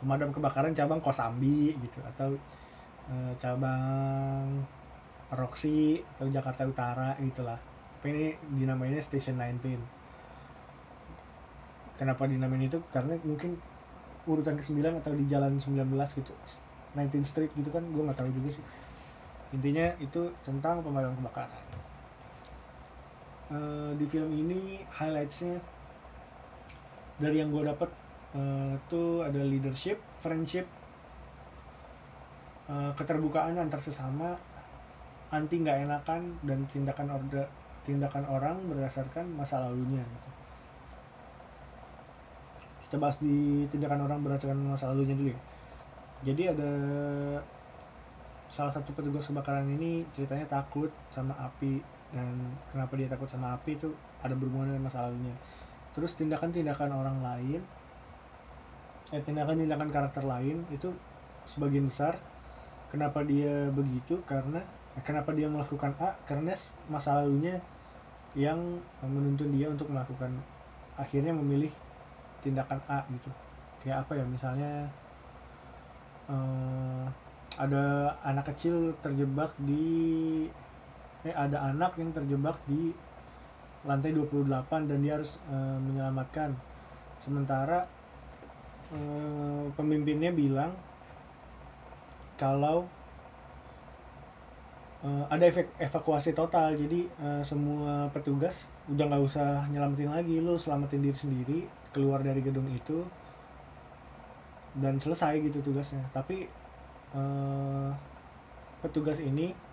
pemadam 0.00 0.30
kebakaran 0.32 0.72
cabang 0.72 1.02
Kosambi 1.02 1.74
gitu 1.74 1.98
atau 2.14 2.30
e, 3.10 3.14
cabang 3.42 4.62
Roxy 5.34 6.00
atau 6.16 6.30
Jakarta 6.30 6.64
Utara 6.64 7.18
gitulah. 7.20 7.58
Tapi 7.98 8.08
ini 8.14 8.26
dinamainnya 8.56 9.02
Station 9.02 9.36
19 9.36 9.98
kenapa 11.98 12.30
dinamain 12.30 12.70
itu? 12.70 12.78
Karena 12.94 13.18
mungkin 13.26 13.58
urutan 14.24 14.54
ke-9 14.54 15.02
atau 15.02 15.12
di 15.18 15.26
jalan 15.26 15.58
19 15.58 15.90
gitu 16.22 16.32
19 16.94 17.26
Street 17.26 17.50
gitu 17.58 17.68
kan 17.74 17.82
gue 17.82 18.02
nggak 18.06 18.16
tahu 18.16 18.30
juga 18.30 18.54
sih. 18.54 18.64
Intinya 19.52 19.90
itu 19.98 20.30
tentang 20.46 20.80
pemadam 20.80 21.12
kebakaran 21.18 21.87
Eh, 23.48 23.90
di 23.96 24.04
film 24.04 24.28
ini 24.28 24.84
highlightsnya 24.92 25.56
dari 27.16 27.40
yang 27.40 27.48
gue 27.48 27.64
dapet 27.64 27.88
eh, 28.36 28.76
tuh 28.92 29.24
ada 29.24 29.40
leadership 29.40 29.96
friendship 30.20 30.68
eh, 32.68 32.92
keterbukaan 32.92 33.56
antar 33.56 33.80
sesama 33.80 34.36
anti 35.32 35.64
nggak 35.64 35.80
enakan 35.80 36.36
dan 36.44 36.68
tindakan 36.68 37.08
order 37.08 37.48
tindakan 37.88 38.28
orang 38.28 38.60
berdasarkan 38.68 39.24
masa 39.32 39.64
lalunya 39.64 40.04
gitu. 40.04 40.30
kita 42.84 42.96
bahas 43.00 43.16
di 43.16 43.64
tindakan 43.72 44.04
orang 44.04 44.20
berdasarkan 44.20 44.76
masa 44.76 44.92
lalunya 44.92 45.16
dulu 45.16 45.32
ya 45.32 45.40
jadi 46.20 46.52
ada 46.52 46.70
salah 48.52 48.76
satu 48.76 48.92
petugas 48.92 49.24
kebakaran 49.24 49.64
ini 49.72 50.04
ceritanya 50.12 50.44
takut 50.44 50.92
sama 51.08 51.32
api 51.40 51.80
dan 52.12 52.34
kenapa 52.72 52.96
dia 52.96 53.08
takut 53.10 53.28
sama 53.28 53.52
api 53.56 53.76
itu 53.76 53.92
ada 54.24 54.32
berhubungan 54.32 54.72
dengan 54.72 54.88
masa 54.88 55.04
lalunya 55.04 55.36
terus 55.92 56.16
tindakan-tindakan 56.16 56.88
orang 56.92 57.18
lain 57.20 57.60
eh 59.12 59.20
tindakan-tindakan 59.24 59.88
karakter 59.88 60.24
lain 60.24 60.64
itu 60.72 60.92
sebagian 61.48 61.88
besar 61.88 62.16
kenapa 62.92 63.24
dia 63.24 63.68
begitu? 63.72 64.20
Karena 64.24 64.60
eh, 64.96 65.02
kenapa 65.04 65.32
dia 65.36 65.48
melakukan 65.48 65.92
A? 66.00 66.16
Karena 66.24 66.56
masa 66.88 67.20
lalunya 67.20 67.60
yang 68.36 68.80
menuntun 69.00 69.56
dia 69.56 69.68
untuk 69.72 69.88
melakukan 69.88 70.30
akhirnya 70.98 71.32
memilih 71.32 71.72
tindakan 72.44 72.80
A 72.88 73.04
gitu. 73.08 73.30
Kayak 73.84 74.04
apa 74.04 74.12
ya? 74.18 74.24
Misalnya 74.24 74.72
eh, 76.28 77.04
ada 77.58 78.14
anak 78.24 78.52
kecil 78.54 78.94
terjebak 79.00 79.52
di 79.62 80.46
eh 81.28 81.34
ada 81.36 81.68
anak 81.68 82.00
yang 82.00 82.10
terjebak 82.16 82.56
di 82.64 82.96
lantai 83.84 84.10
28 84.16 84.88
dan 84.88 84.98
dia 85.04 85.20
harus 85.20 85.36
eh, 85.52 85.78
menyelamatkan. 85.78 86.56
Sementara 87.20 87.84
eh, 88.90 89.64
pemimpinnya 89.76 90.32
bilang 90.32 90.72
kalau 92.40 92.88
eh, 95.04 95.24
ada 95.28 95.44
efek 95.44 95.68
evakuasi 95.78 96.32
total. 96.32 96.74
Jadi 96.74 97.06
eh, 97.06 97.42
semua 97.44 98.08
petugas 98.10 98.72
udah 98.88 99.04
nggak 99.04 99.22
usah 99.28 99.68
nyelamatin 99.68 100.10
lagi. 100.10 100.40
Lu 100.40 100.56
selamatin 100.56 101.04
diri 101.04 101.18
sendiri 101.18 101.58
keluar 101.92 102.24
dari 102.24 102.40
gedung 102.40 102.66
itu 102.72 103.04
dan 104.78 104.98
selesai 104.98 105.38
gitu 105.44 105.60
tugasnya. 105.60 106.02
Tapi 106.10 106.48
eh, 107.14 107.90
petugas 108.82 109.18
ini 109.18 109.67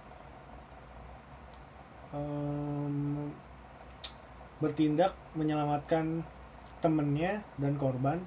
em, 2.16 3.28
bertindak 4.64 5.12
menyelamatkan 5.36 6.24
temennya 6.80 7.44
dan 7.60 7.76
korban 7.76 8.24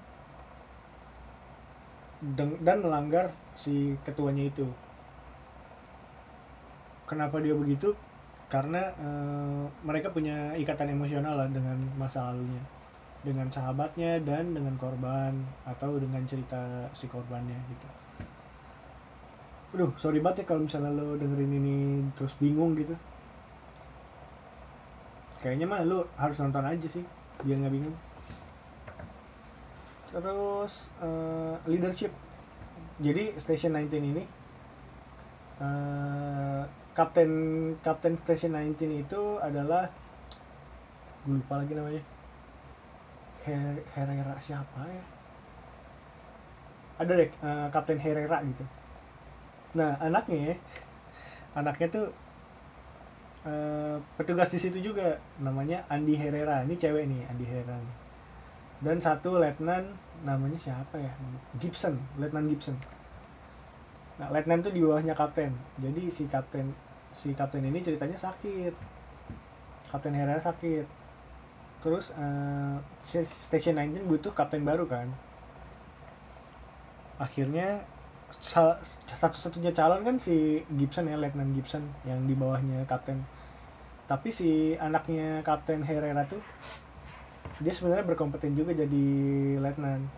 dan 2.37 2.83
melanggar 2.83 3.31
si 3.55 3.95
ketuanya 4.03 4.51
itu. 4.51 4.67
Kenapa 7.07 7.41
dia 7.41 7.55
begitu? 7.55 7.95
Karena 8.51 8.91
eh, 8.99 9.65
mereka 9.87 10.11
punya 10.13 10.53
ikatan 10.59 10.93
emosional 10.93 11.39
lah 11.39 11.49
dengan 11.49 11.79
masa 11.97 12.29
lalunya, 12.29 12.61
dengan 13.23 13.49
sahabatnya 13.49 14.21
dan 14.25 14.53
dengan 14.53 14.75
korban 14.77 15.33
atau 15.65 15.97
dengan 15.97 16.27
cerita 16.27 16.91
si 16.93 17.07
korbannya 17.07 17.57
gitu. 17.71 17.89
Aduh, 19.79 19.93
sorry 20.01 20.19
banget 20.25 20.43
ya 20.43 20.45
kalau 20.49 20.65
misalnya 20.65 20.91
lo 20.97 21.15
dengerin 21.15 21.53
ini 21.55 21.77
terus 22.17 22.35
bingung 22.41 22.73
gitu. 22.75 22.97
Kayaknya 25.39 25.67
mah 25.71 25.81
lo 25.87 26.11
harus 26.19 26.37
nonton 26.43 26.65
aja 26.67 26.89
sih, 26.91 27.05
biar 27.47 27.57
nggak 27.63 27.75
bingung. 27.75 27.97
Terus 30.11 30.75
eh, 31.05 31.55
leadership. 31.69 32.13
Jadi 32.99 33.39
Station 33.39 33.73
19 33.79 34.11
ini 34.13 34.25
eh, 35.63 36.63
kapten 36.97 37.31
kapten 37.85 38.19
Station 38.27 38.53
19 38.59 39.05
itu 39.07 39.23
adalah 39.39 39.87
gue 41.23 41.35
lupa 41.39 41.63
lagi 41.63 41.73
namanya. 41.79 42.03
Her- 43.47 43.85
Herrera 43.95 44.35
siapa 44.43 44.81
ya? 44.91 45.05
Ada 46.99 47.13
deh 47.15 47.31
eh, 47.31 47.67
kapten 47.71 47.99
Herrera 48.03 48.43
gitu. 48.43 48.65
Nah 49.79 49.95
anaknya, 50.03 50.59
anaknya 51.59 51.87
tuh 51.93 52.07
eh, 53.49 53.97
petugas 54.21 54.53
di 54.53 54.61
situ 54.61 54.79
juga 54.85 55.17
namanya 55.41 55.89
Andi 55.89 56.13
Herrera. 56.15 56.61
Ini 56.69 56.77
cewek 56.77 57.09
nih 57.09 57.25
Andi 57.33 57.45
Herrera. 57.49 57.77
Nih. 57.81 57.97
Dan 58.85 59.01
satu 59.01 59.41
letnan 59.41 59.97
namanya 60.23 60.61
siapa 60.61 61.01
ya? 61.01 61.11
Gibson, 61.57 61.97
letnan 62.21 62.47
Gibson. 62.53 62.77
Nah 64.21 64.29
letnan 64.29 64.61
tuh 64.61 64.71
di 64.71 64.85
bawahnya 64.85 65.17
kapten. 65.17 65.57
Jadi 65.81 66.13
si 66.13 66.29
kapten 66.29 66.77
si 67.17 67.33
kapten 67.33 67.65
ini 67.65 67.81
ceritanya 67.81 68.21
sakit. 68.21 68.75
Kapten 69.89 70.15
Herrera 70.15 70.45
sakit. 70.45 70.87
Terus 71.83 72.13
si 73.07 73.17
Station 73.25 73.79
19 73.81 74.05
butuh 74.07 74.31
kapten 74.37 74.63
baru 74.63 74.85
kan. 74.87 75.09
Akhirnya 77.19 77.83
satu-satunya 78.39 79.75
calon 79.75 80.05
kan 80.05 80.17
si 80.21 80.63
Gibson 80.77 81.11
ya 81.11 81.17
Letnan 81.19 81.57
Gibson 81.57 81.83
yang 82.07 82.29
di 82.29 82.37
bawahnya 82.37 82.85
kapten 82.87 83.25
tapi 84.09 84.33
si 84.33 84.73
anaknya 84.81 85.45
kapten 85.45 85.85
Herrera 85.85 86.25
tuh 86.25 86.41
dia 87.61 87.77
sebenarnya 87.77 88.09
berkompeten 88.09 88.57
juga 88.57 88.73
jadi 88.73 89.07
letnan. 89.61 90.09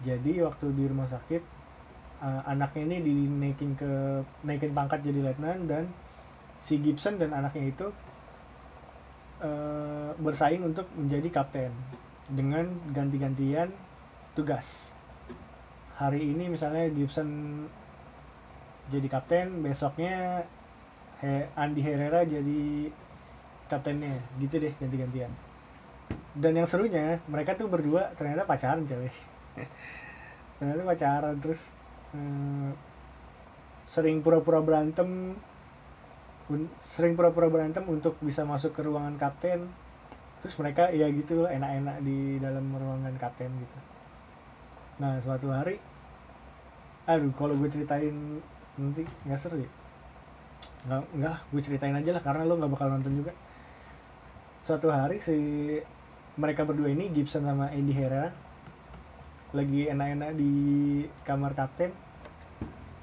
Jadi 0.00 0.40
waktu 0.40 0.72
di 0.72 0.84
rumah 0.88 1.04
sakit 1.04 1.42
uh, 2.24 2.42
anaknya 2.48 2.96
ini 2.96 2.96
dinaikin 3.04 3.76
ke 3.76 4.22
naikin 4.44 4.72
pangkat 4.72 5.04
jadi 5.04 5.32
letnan 5.32 5.68
dan 5.68 5.84
si 6.64 6.80
Gibson 6.80 7.20
dan 7.20 7.36
anaknya 7.36 7.68
itu 7.68 7.86
uh, 9.44 10.16
bersaing 10.16 10.64
untuk 10.64 10.88
menjadi 10.96 11.28
kapten 11.42 11.72
dengan 12.32 12.72
ganti-gantian 12.96 13.68
tugas. 14.32 14.88
Hari 16.00 16.24
ini 16.24 16.48
misalnya 16.48 16.88
Gibson 16.88 17.28
jadi 18.88 19.08
kapten 19.10 19.60
besoknya 19.60 20.46
Andy 21.56 21.80
Herrera 21.80 22.22
jadi 22.28 22.92
kaptennya. 23.66 24.18
Gitu 24.38 24.58
deh 24.62 24.72
ganti-gantian. 24.78 25.30
Dan 26.36 26.52
yang 26.52 26.68
serunya 26.68 27.18
mereka 27.26 27.56
tuh 27.56 27.66
berdua 27.66 28.12
ternyata 28.14 28.44
pacaran 28.44 28.84
cewek 28.84 29.10
ternyata 30.60 30.84
pacaran 30.84 31.36
terus 31.40 31.60
eh, 32.12 32.70
sering 33.88 34.20
pura-pura 34.20 34.60
berantem. 34.60 35.34
Un- 36.46 36.70
sering 36.78 37.18
pura-pura 37.18 37.50
berantem 37.50 37.82
untuk 37.90 38.14
bisa 38.22 38.46
masuk 38.46 38.76
ke 38.76 38.84
ruangan 38.84 39.18
kapten. 39.18 39.66
Terus 40.44 40.54
mereka 40.62 40.92
ya 40.94 41.10
gitu 41.10 41.48
enak-enak 41.48 42.04
di 42.06 42.38
dalam 42.38 42.70
ruangan 42.70 43.16
kapten 43.18 43.50
gitu. 43.50 43.78
Nah 45.02 45.18
suatu 45.20 45.50
hari 45.50 45.80
aduh 47.06 47.30
kalau 47.38 47.54
gue 47.54 47.70
ceritain 47.70 48.42
nanti 48.78 49.02
nggak 49.26 49.40
seru 49.40 49.58
ya. 49.58 49.70
Nggak 50.86 51.00
nggak 51.16 51.36
gue 51.50 51.62
ceritain 51.64 51.96
aja 51.96 52.10
lah 52.14 52.22
karena 52.22 52.46
lo 52.46 52.54
nggak 52.60 52.72
bakal 52.76 52.88
nonton 52.92 53.14
juga 53.24 53.32
suatu 54.66 54.90
hari 54.90 55.22
si 55.22 55.38
mereka 56.34 56.66
berdua 56.66 56.90
ini 56.90 57.06
Gibson 57.14 57.46
sama 57.46 57.70
Andy 57.70 57.94
Herrera 57.94 58.34
lagi 59.54 59.86
enak-enak 59.86 60.34
di 60.34 60.52
kamar 61.22 61.54
kapten. 61.54 61.94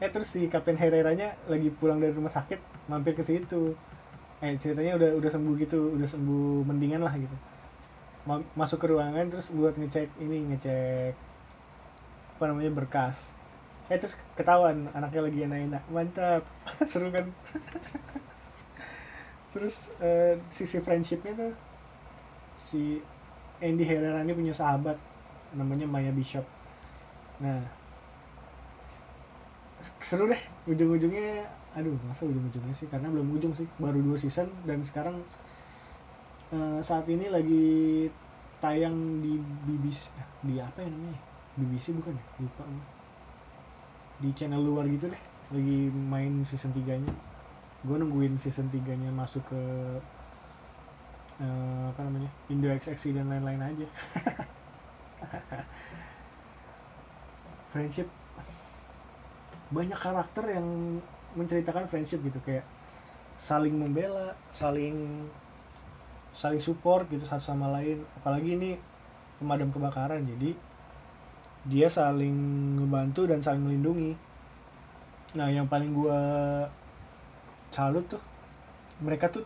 Eh 0.04 0.12
terus 0.12 0.28
si 0.28 0.52
kapten 0.52 0.76
Herreranya 0.76 1.40
lagi 1.48 1.72
pulang 1.72 2.04
dari 2.04 2.12
rumah 2.12 2.36
sakit 2.36 2.60
mampir 2.92 3.16
ke 3.16 3.24
situ. 3.24 3.80
Eh 4.44 4.60
ceritanya 4.60 5.00
udah 5.00 5.10
udah 5.24 5.30
sembuh 5.32 5.56
gitu 5.64 5.96
udah 5.96 6.04
sembuh 6.04 6.68
mendingan 6.68 7.00
lah 7.00 7.16
gitu. 7.16 7.36
Ma- 8.28 8.44
masuk 8.60 8.84
ke 8.84 8.92
ruangan 8.92 9.24
terus 9.32 9.48
buat 9.48 9.80
ngecek 9.80 10.20
ini 10.20 10.52
ngecek 10.52 11.16
apa 12.36 12.44
namanya 12.44 12.76
berkas. 12.76 13.16
Eh 13.88 13.96
terus 13.96 14.20
ketahuan 14.36 14.92
anaknya 14.92 15.32
lagi 15.32 15.40
enak-enak. 15.48 15.84
Mantap 15.88 16.44
seru 16.92 17.08
kan 17.08 17.32
terus 19.54 19.78
eh, 20.02 20.36
sisi 20.50 20.82
friendshipnya 20.82 21.34
tuh 21.38 21.54
si 22.58 22.98
Andy 23.62 23.86
Herrera 23.86 24.26
ini 24.26 24.34
punya 24.34 24.54
sahabat 24.54 24.98
namanya 25.54 25.86
Maya 25.86 26.10
Bishop. 26.10 26.44
Nah 27.40 27.62
seru 30.02 30.32
deh 30.32 30.40
ujung-ujungnya 30.66 31.46
aduh 31.78 31.94
masa 32.10 32.26
ujung-ujungnya 32.26 32.74
sih? 32.74 32.90
Karena 32.90 33.08
belum 33.14 33.30
ujung 33.38 33.54
sih 33.54 33.70
baru 33.78 34.02
dua 34.02 34.18
season 34.18 34.50
dan 34.66 34.82
sekarang 34.82 35.22
eh, 36.52 36.80
saat 36.82 37.06
ini 37.06 37.30
lagi 37.30 38.10
tayang 38.58 39.22
di 39.22 39.38
BBC 39.70 40.10
di 40.44 40.58
apa 40.58 40.82
ya 40.82 40.90
namanya? 40.90 41.20
BBC 41.54 41.94
bukan 41.94 42.18
ya? 42.18 42.26
Lupa 42.42 42.66
di 44.24 44.30
channel 44.34 44.64
luar 44.64 44.88
gitu 44.88 45.12
deh 45.12 45.24
lagi 45.52 45.92
main 45.92 46.42
season 46.48 46.72
3 46.72 47.04
nya 47.04 47.14
gue 47.84 47.96
nungguin 48.00 48.40
season 48.40 48.72
3 48.72 48.80
nya 48.96 49.12
masuk 49.12 49.44
ke 49.52 49.62
eh, 51.44 51.84
apa 51.92 52.00
namanya 52.08 52.32
Indo 52.48 52.72
XXI 52.72 53.20
dan 53.20 53.28
lain-lain 53.28 53.62
aja. 53.62 53.88
Friendship. 57.76 58.08
Banyak 59.74 60.00
karakter 60.00 60.46
yang 60.54 60.68
menceritakan 61.34 61.90
friendship 61.90 62.22
gitu 62.22 62.38
kayak 62.46 62.62
saling 63.42 63.74
membela 63.74 64.38
saling 64.54 65.26
saling 66.38 66.62
support 66.62 67.10
gitu 67.10 67.26
satu 67.26 67.42
sama 67.42 67.74
lain. 67.74 68.06
Apalagi 68.22 68.54
ini 68.54 68.78
pemadam 69.42 69.74
kebakaran 69.74 70.22
jadi 70.24 70.54
dia 71.66 71.90
saling 71.90 72.38
ngebantu 72.78 73.26
dan 73.26 73.42
saling 73.42 73.66
melindungi. 73.66 74.14
Nah 75.34 75.50
yang 75.50 75.66
paling 75.66 75.90
gua 75.90 76.22
salut 77.74 78.06
tuh 78.06 78.22
mereka 79.02 79.28
tuh 79.34 79.44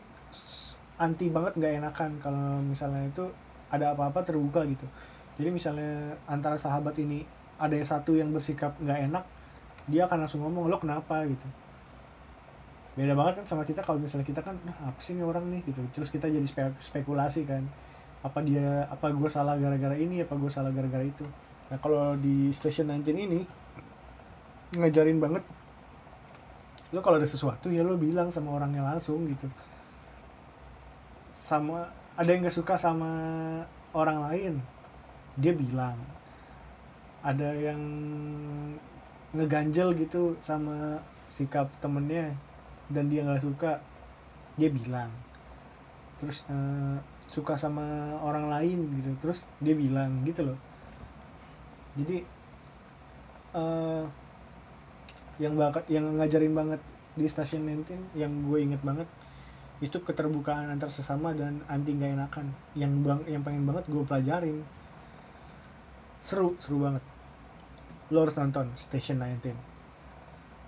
anti 0.99 1.29
banget 1.31 1.55
nggak 1.55 1.73
enakan 1.81 2.11
kalau 2.19 2.59
misalnya 2.61 3.07
itu 3.07 3.23
ada 3.71 3.93
apa-apa 3.93 4.25
terbuka 4.25 4.65
gitu. 4.67 4.85
Jadi 5.37 5.49
misalnya 5.53 6.17
antara 6.25 6.57
sahabat 6.57 6.97
ini 6.99 7.23
ada 7.57 7.73
yang 7.73 7.87
satu 7.87 8.17
yang 8.17 8.29
bersikap 8.33 8.73
nggak 8.81 9.09
enak 9.09 9.23
dia 9.87 10.03
akan 10.03 10.27
langsung 10.27 10.43
ngomong 10.43 10.67
lo 10.67 10.77
kenapa? 10.81 11.23
gitu. 11.23 11.47
Beda 12.97 13.13
banget 13.13 13.43
kan 13.43 13.45
sama 13.45 13.63
kita 13.63 13.85
kalau 13.85 14.01
misalnya 14.01 14.25
kita 14.25 14.41
kan 14.41 14.57
nah, 14.65 14.89
apa 14.89 14.99
sih 14.99 15.15
nih 15.15 15.23
orang 15.23 15.47
nih? 15.47 15.61
gitu. 15.63 15.81
Terus 15.95 16.09
kita 16.11 16.27
jadi 16.27 16.43
spe- 16.43 16.79
spekulasi 16.83 17.47
kan. 17.47 17.63
Apa 18.25 18.43
dia 18.43 18.89
apa 18.89 19.13
gue 19.13 19.29
salah 19.29 19.55
gara-gara 19.55 19.95
ini 19.95 20.25
apa 20.25 20.33
gue 20.35 20.51
salah 20.51 20.73
gara-gara 20.73 21.05
itu. 21.05 21.23
Nah 21.71 21.77
kalau 21.79 22.17
di 22.19 22.51
station 22.51 22.89
19 22.89 23.15
ini 23.15 23.39
ngajarin 24.75 25.19
banget 25.23 25.43
lo 26.95 27.03
kalau 27.03 27.19
ada 27.19 27.27
sesuatu 27.27 27.67
ya 27.67 27.83
lo 27.83 27.99
bilang 27.99 28.31
sama 28.31 28.55
orangnya 28.55 28.83
langsung 28.83 29.27
gitu. 29.27 29.47
Sama 31.47 31.87
ada 32.15 32.29
yang 32.31 32.47
gak 32.47 32.55
suka 32.55 32.75
sama 32.79 33.09
orang 33.91 34.23
lain 34.23 34.53
dia 35.35 35.51
bilang. 35.51 35.99
Ada 37.23 37.49
yang 37.53 37.81
ngeganjel 39.35 39.91
gitu 39.99 40.39
sama 40.39 41.03
sikap 41.27 41.67
temennya 41.83 42.31
dan 42.87 43.11
dia 43.11 43.27
nggak 43.27 43.43
suka 43.43 43.83
dia 44.55 44.71
bilang. 44.71 45.11
Terus 46.23 46.39
eh, 46.47 46.97
suka 47.27 47.59
sama 47.59 48.15
orang 48.23 48.47
lain 48.47 48.79
gitu 48.95 49.11
terus 49.19 49.43
dia 49.59 49.75
bilang 49.75 50.23
gitu 50.23 50.47
loh. 50.47 50.59
Jadi 51.99 52.23
eh 53.57 54.03
yang 55.37 55.53
bakat 55.53 55.85
yang 55.89 56.05
ngajarin 56.17 56.53
banget 56.53 56.81
di 57.17 57.25
stasiun 57.25 57.65
19 57.85 58.17
yang 58.17 58.29
gue 58.45 58.57
inget 58.61 58.81
banget 58.81 59.09
itu 59.77 60.01
keterbukaan 60.01 60.73
antar 60.73 60.89
sesama 60.89 61.33
dan 61.37 61.61
anti 61.69 61.93
gak 61.93 62.17
enakan. 62.17 62.49
Yang 62.73 62.91
bang 63.05 63.21
yang 63.29 63.41
pengen 63.45 63.63
banget 63.69 63.85
gue 63.85 64.03
pelajarin. 64.05 64.57
Seru 66.25 66.57
seru 66.57 66.81
banget. 66.81 67.03
Lo 68.09 68.25
harus 68.25 68.33
nonton 68.37 68.73
Station 68.73 69.21
19 69.21 69.77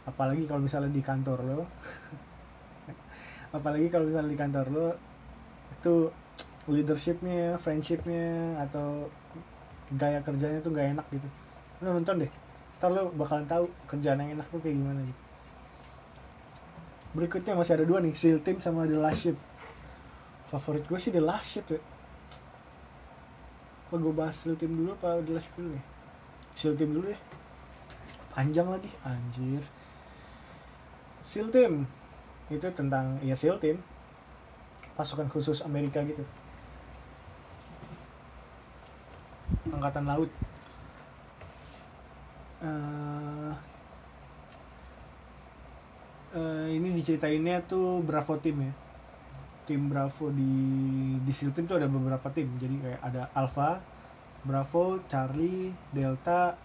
apalagi 0.10 0.50
kalau 0.50 0.62
misalnya 0.66 0.90
di 0.90 1.04
kantor 1.06 1.40
lo. 1.46 1.62
Apalagi 3.58 3.90
kalau 3.94 4.10
misalnya 4.10 4.30
di 4.30 4.40
kantor 4.40 4.66
lo 4.74 4.88
itu 5.70 6.10
leadershipnya 6.70 7.58
friendshipnya 7.62 8.58
atau 8.62 9.10
gaya 9.94 10.22
kerjanya 10.22 10.62
tuh 10.62 10.74
gak 10.74 10.98
enak 10.98 11.06
gitu. 11.14 11.30
Lo 11.86 11.94
nonton 11.98 12.26
deh 12.26 12.49
ntar 12.80 12.96
lo 12.96 13.12
bakalan 13.12 13.44
tahu 13.44 13.68
kerjaan 13.92 14.24
yang 14.24 14.40
enak 14.40 14.48
tuh 14.48 14.64
kayak 14.64 14.80
gimana 14.80 15.04
gitu 15.04 15.30
berikutnya 17.14 17.58
masih 17.58 17.74
ada 17.78 17.86
dua 17.90 18.00
nih 18.06 18.14
Seal 18.14 18.40
Team 18.46 18.62
sama 18.62 18.86
The 18.86 18.98
Last 18.98 19.26
Ship. 19.26 19.38
Favorit 20.50 20.86
gue 20.86 21.00
sih 21.02 21.14
The 21.14 21.22
Last 21.22 21.50
Ship 21.50 21.66
ya. 21.66 21.82
Apa 23.90 23.96
gue 23.98 24.14
bahas 24.14 24.38
Seal 24.38 24.54
Team 24.58 24.78
dulu 24.78 24.94
apa 24.94 25.18
The 25.26 25.34
Last 25.34 25.50
Ship 25.50 25.56
dulu 25.58 25.70
nih? 25.74 25.84
Seal 26.54 26.76
Team 26.78 26.90
dulu 26.94 27.06
deh 27.10 27.22
panjang 28.30 28.68
lagi 28.70 28.90
anjir. 29.02 29.64
Seal 31.26 31.50
Team. 31.50 31.90
Itu 32.50 32.70
tentang 32.74 33.18
ya 33.26 33.34
Seal 33.34 33.58
Team. 33.58 33.82
Pasukan 34.94 35.32
khusus 35.34 35.66
Amerika 35.66 36.06
gitu. 36.06 36.22
Angkatan 39.74 40.06
laut 40.06 40.30
Eh, 42.60 43.54
eh, 46.36 46.68
ini 46.76 46.92
diceritainnya 47.00 47.64
tuh 47.64 48.04
Bravo 48.04 48.36
Team 48.44 48.68
ya. 48.68 48.74
Tim 49.64 49.86
Bravo 49.88 50.34
di 50.34 50.52
di 51.24 51.32
SEAL 51.32 51.54
Team 51.56 51.70
tuh 51.70 51.78
ada 51.80 51.88
beberapa 51.88 52.28
tim. 52.34 52.50
Jadi 52.58 52.76
kayak 52.82 53.02
ada 53.06 53.30
Alpha 53.38 53.80
Bravo 54.44 55.00
Charlie 55.08 55.72
Delta 55.94 56.58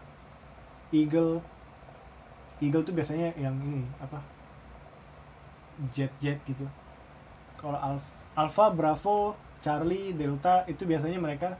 Eagle. 0.91 1.39
Eagle 2.65 2.83
tuh 2.83 2.95
biasanya 2.97 3.37
yang 3.39 3.55
ini 3.61 3.85
apa? 4.01 4.19
Jet 5.93 6.11
jet 6.19 6.41
gitu. 6.49 6.65
Kalau 7.61 7.79
Alpha, 7.79 8.11
Alpha 8.35 8.67
Bravo 8.73 9.37
Charlie 9.63 10.17
Delta 10.17 10.65
itu 10.67 10.83
biasanya 10.89 11.21
mereka 11.21 11.55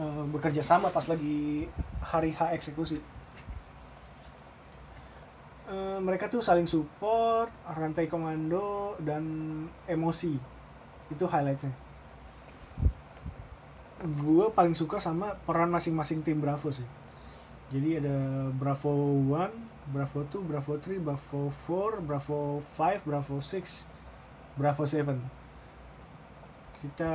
eh, 0.00 0.24
bekerja 0.32 0.64
sama 0.64 0.88
pas 0.90 1.06
lagi 1.06 1.68
hari 2.02 2.32
H 2.32 2.56
eksekusi 2.56 3.17
Eh, 5.68 6.00
mereka 6.00 6.32
tuh 6.32 6.40
saling 6.40 6.64
support, 6.64 7.52
rantai 7.68 8.08
komando 8.08 8.96
dan 9.04 9.20
emosi. 9.84 10.32
Itu 11.12 11.28
highlightnya. 11.28 11.68
Gue 14.00 14.48
paling 14.48 14.72
suka 14.72 14.96
sama 14.96 15.36
peran 15.44 15.68
masing-masing 15.68 16.24
tim 16.24 16.40
Bravo 16.40 16.72
sih. 16.72 16.88
Jadi 17.68 18.00
ada 18.00 18.48
Bravo 18.56 19.20
1, 19.28 19.92
Bravo 19.92 20.24
2, 20.24 20.40
Bravo 20.40 20.72
3, 20.80 21.04
Bravo 21.04 21.52
4, 21.68 22.00
Bravo 22.00 22.64
5, 22.64 23.04
Bravo 23.04 23.36
6, 23.44 23.84
Bravo 24.56 24.82
7. 24.88 25.20
Kita 26.80 27.10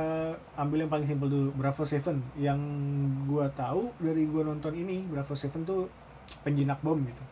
ambil 0.54 0.86
yang 0.86 0.92
paling 0.94 1.08
simpel 1.10 1.26
dulu, 1.26 1.50
Bravo 1.58 1.82
7. 1.82 2.22
Yang 2.38 2.60
gue 3.26 3.46
tahu 3.58 3.90
dari 3.98 4.30
gue 4.30 4.42
nonton 4.46 4.78
ini, 4.78 5.02
Bravo 5.10 5.34
7 5.34 5.50
tuh 5.66 5.90
penjinak 6.46 6.78
bom 6.86 7.02
gitu 7.02 7.24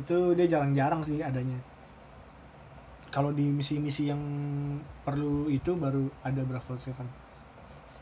itu 0.00 0.32
dia 0.32 0.46
jarang-jarang 0.48 1.04
sih 1.04 1.20
adanya. 1.20 1.56
Kalau 3.10 3.34
di 3.34 3.42
misi-misi 3.42 4.06
yang 4.06 4.22
perlu 5.02 5.50
itu 5.50 5.74
baru 5.74 6.06
ada 6.22 6.40
Bravo 6.46 6.78
7 6.78 6.94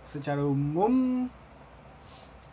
secara 0.08 0.40
umum 0.40 1.28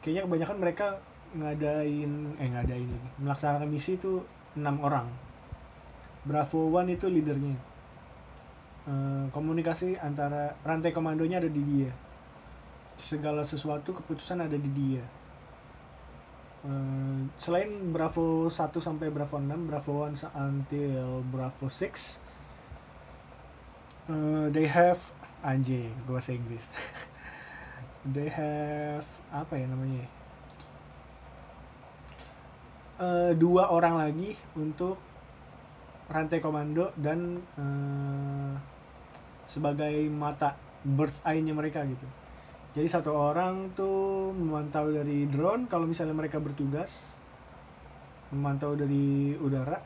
kayaknya 0.04 0.28
kebanyakan 0.28 0.58
mereka 0.60 0.88
ngadain 1.36 2.12
eh 2.40 2.50
ngadain 2.52 2.88
lagi. 2.88 3.10
Melaksanakan 3.20 3.68
misi 3.68 4.00
itu 4.00 4.24
enam 4.56 4.80
orang. 4.84 5.08
Bravo 6.24 6.72
One 6.72 6.96
itu 6.96 7.12
leadernya. 7.12 7.56
Eh, 8.86 9.26
komunikasi 9.34 9.98
antara 10.00 10.56
rantai 10.64 10.96
komandonya 10.96 11.44
ada 11.44 11.52
di 11.52 11.62
dia. 11.64 11.92
Segala 12.96 13.44
sesuatu 13.44 13.92
keputusan 13.92 14.46
ada 14.46 14.56
di 14.56 14.72
dia 14.72 15.04
Eh, 16.66 17.20
selain 17.38 17.70
Bravo 17.94 18.50
1 18.50 18.82
sampai 18.82 19.14
Bravo 19.14 19.38
6, 19.38 19.70
Bravo 19.70 19.92
1 20.10 20.18
sa- 20.18 20.34
until 20.42 21.22
Bravo 21.30 21.70
6 21.70 22.18
eh, 24.10 24.46
they 24.50 24.66
have 24.66 24.98
anjing, 25.46 25.94
gue 26.06 26.14
bahasa 26.18 26.34
Inggris. 26.34 26.66
they 28.16 28.30
have 28.30 29.06
apa 29.30 29.54
ya 29.62 29.66
namanya? 29.70 30.06
Eh, 32.96 33.32
dua 33.36 33.70
orang 33.70 34.00
lagi 34.00 34.34
untuk 34.56 34.96
rantai 36.08 36.40
komando 36.42 36.90
dan 36.98 37.44
eh, 37.62 38.54
sebagai 39.46 40.10
mata 40.10 40.58
bird's 40.82 41.20
eye-nya 41.22 41.54
mereka 41.54 41.86
gitu. 41.86 42.08
Jadi 42.76 42.88
satu 42.92 43.16
orang 43.16 43.72
tuh 43.72 44.36
memantau 44.36 44.92
dari 44.92 45.32
drone 45.32 45.72
kalau 45.72 45.88
misalnya 45.88 46.12
mereka 46.12 46.44
bertugas, 46.44 47.16
memantau 48.36 48.76
dari 48.76 49.32
udara, 49.40 49.80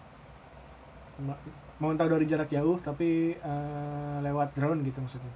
ma- 1.22 1.38
memantau 1.78 2.10
dari 2.10 2.26
jarak 2.26 2.50
jauh 2.50 2.82
tapi 2.82 3.38
eh, 3.38 4.18
lewat 4.26 4.58
drone 4.58 4.82
gitu 4.82 5.06
maksudnya. 5.06 5.30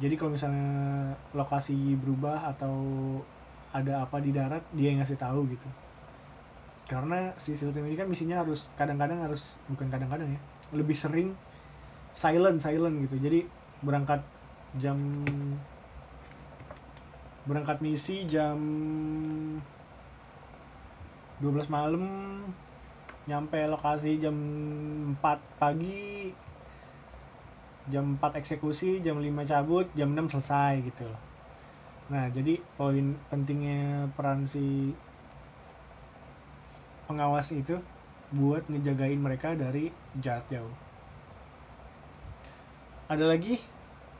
Jadi 0.00 0.14
kalau 0.16 0.32
misalnya 0.32 0.70
lokasi 1.36 1.76
berubah 2.00 2.48
atau 2.48 2.72
ada 3.76 4.08
apa 4.08 4.16
di 4.24 4.32
darat 4.32 4.64
dia 4.72 4.88
yang 4.88 5.04
ngasih 5.04 5.20
tahu 5.20 5.44
gitu. 5.52 5.68
Karena 6.88 7.36
si 7.36 7.52
SEAL 7.52 7.76
Team 7.76 7.84
ini 7.84 8.00
kan 8.00 8.08
misinya 8.08 8.40
harus 8.40 8.72
kadang-kadang 8.80 9.20
harus 9.20 9.52
bukan 9.68 9.92
kadang-kadang 9.92 10.32
ya, 10.32 10.40
lebih 10.72 10.96
sering 10.96 11.36
silent 12.16 12.64
silent 12.64 13.04
gitu. 13.04 13.20
Jadi 13.20 13.44
berangkat 13.84 14.24
jam 14.80 14.96
berangkat 17.48 17.80
misi 17.80 18.28
jam 18.28 18.60
12 21.40 21.72
malam. 21.72 22.04
Nyampe 23.24 23.56
lokasi 23.72 24.20
jam 24.20 24.36
4 25.16 25.40
pagi. 25.56 26.28
Jam 27.88 28.20
4 28.20 28.36
eksekusi 28.44 29.00
jam 29.00 29.16
5 29.16 29.48
cabut 29.48 29.88
jam 29.96 30.12
6 30.12 30.36
selesai 30.36 30.84
gitu 30.84 31.08
loh. 31.08 31.20
Nah 32.12 32.28
jadi 32.28 32.60
poin 32.76 33.16
pentingnya 33.32 34.12
peran 34.12 34.44
si 34.44 34.92
pengawas 37.08 37.48
itu 37.56 37.80
buat 38.28 38.68
ngejagain 38.68 39.16
mereka 39.16 39.56
dari 39.56 39.88
jarak 40.20 40.44
jauh. 40.52 40.76
Ada 43.08 43.24
lagi? 43.24 43.56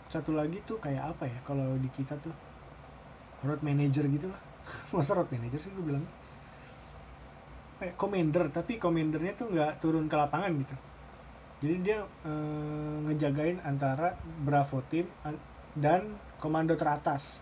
Satu 0.09 0.33
lagi 0.33 0.65
tuh 0.65 0.81
kayak 0.81 1.13
apa 1.13 1.29
ya 1.29 1.37
kalau 1.45 1.77
di 1.77 1.93
kita 1.93 2.17
tuh 2.25 2.33
road 3.47 3.61
manager 3.63 4.05
gitu 4.09 4.27
lah. 4.31 4.41
Masa 4.95 5.15
road 5.19 5.31
manager 5.31 5.61
sih 5.63 5.71
gue 5.75 5.85
bilang 5.85 6.05
kayak 7.79 7.95
commander 7.95 8.51
tapi 8.51 8.75
commandernya 8.83 9.39
tuh 9.39 9.55
nggak 9.55 9.79
turun 9.79 10.11
ke 10.11 10.17
lapangan 10.19 10.51
gitu. 10.59 10.77
Jadi 11.59 11.77
dia 11.83 11.99
eh, 12.27 12.97
ngejagain 13.07 13.59
antara 13.67 14.15
bravo 14.43 14.79
team 14.91 15.07
an- 15.27 15.43
dan 15.75 16.19
komando 16.43 16.75
teratas. 16.75 17.39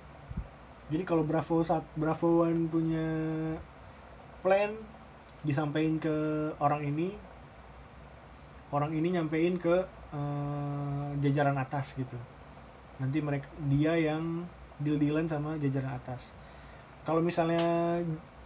Jadi 0.93 1.03
kalau 1.03 1.25
bravo 1.27 1.61
saat 1.67 1.85
bravo 1.99 2.47
one 2.47 2.69
punya 2.69 3.07
plan 4.41 4.73
disampaikan 5.43 5.97
ke 6.01 6.15
orang 6.61 6.83
ini 6.87 7.09
orang 8.75 8.93
ini 8.93 9.09
nyampein 9.17 9.57
ke 9.57 9.77
eh, 10.13 11.09
jajaran 11.23 11.57
atas 11.59 11.95
gitu. 11.97 12.17
Nanti 13.01 13.19
mereka 13.21 13.49
dia 13.69 13.97
yang 13.97 14.45
deal 14.81 15.01
dealan 15.01 15.27
sama 15.29 15.57
jajaran 15.57 15.97
atas. 15.97 16.33
Kalau 17.07 17.23
misalnya 17.23 18.01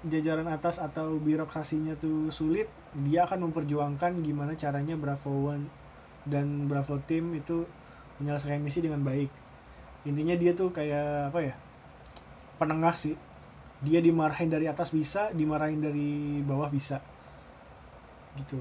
jajaran 0.05 0.49
atas 0.49 0.81
atau 0.81 1.21
birokrasinya 1.21 1.93
tuh 2.01 2.33
sulit 2.33 2.69
dia 2.97 3.29
akan 3.29 3.51
memperjuangkan 3.51 4.25
gimana 4.25 4.57
caranya 4.57 4.97
Bravo 4.97 5.53
One 5.53 5.69
dan 6.25 6.66
Bravo 6.66 6.99
Team 7.05 7.37
itu 7.37 7.69
menyelesaikan 8.21 8.61
misi 8.61 8.81
dengan 8.85 9.01
baik. 9.05 9.31
Intinya 10.09 10.35
dia 10.37 10.53
tuh 10.57 10.73
kayak 10.73 11.33
apa 11.33 11.40
ya 11.40 11.55
penengah 12.57 12.97
sih. 12.97 13.16
Dia 13.81 14.05
dimarahin 14.05 14.53
dari 14.53 14.69
atas 14.69 14.93
bisa 14.93 15.33
dimarahin 15.33 15.81
dari 15.81 16.40
bawah 16.45 16.69
bisa. 16.69 17.01
Gitu. 18.37 18.61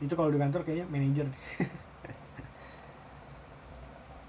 Itu 0.00 0.12
kalau 0.16 0.32
di 0.32 0.40
kantor 0.40 0.64
kayaknya 0.64 0.88
manajer. 0.88 1.28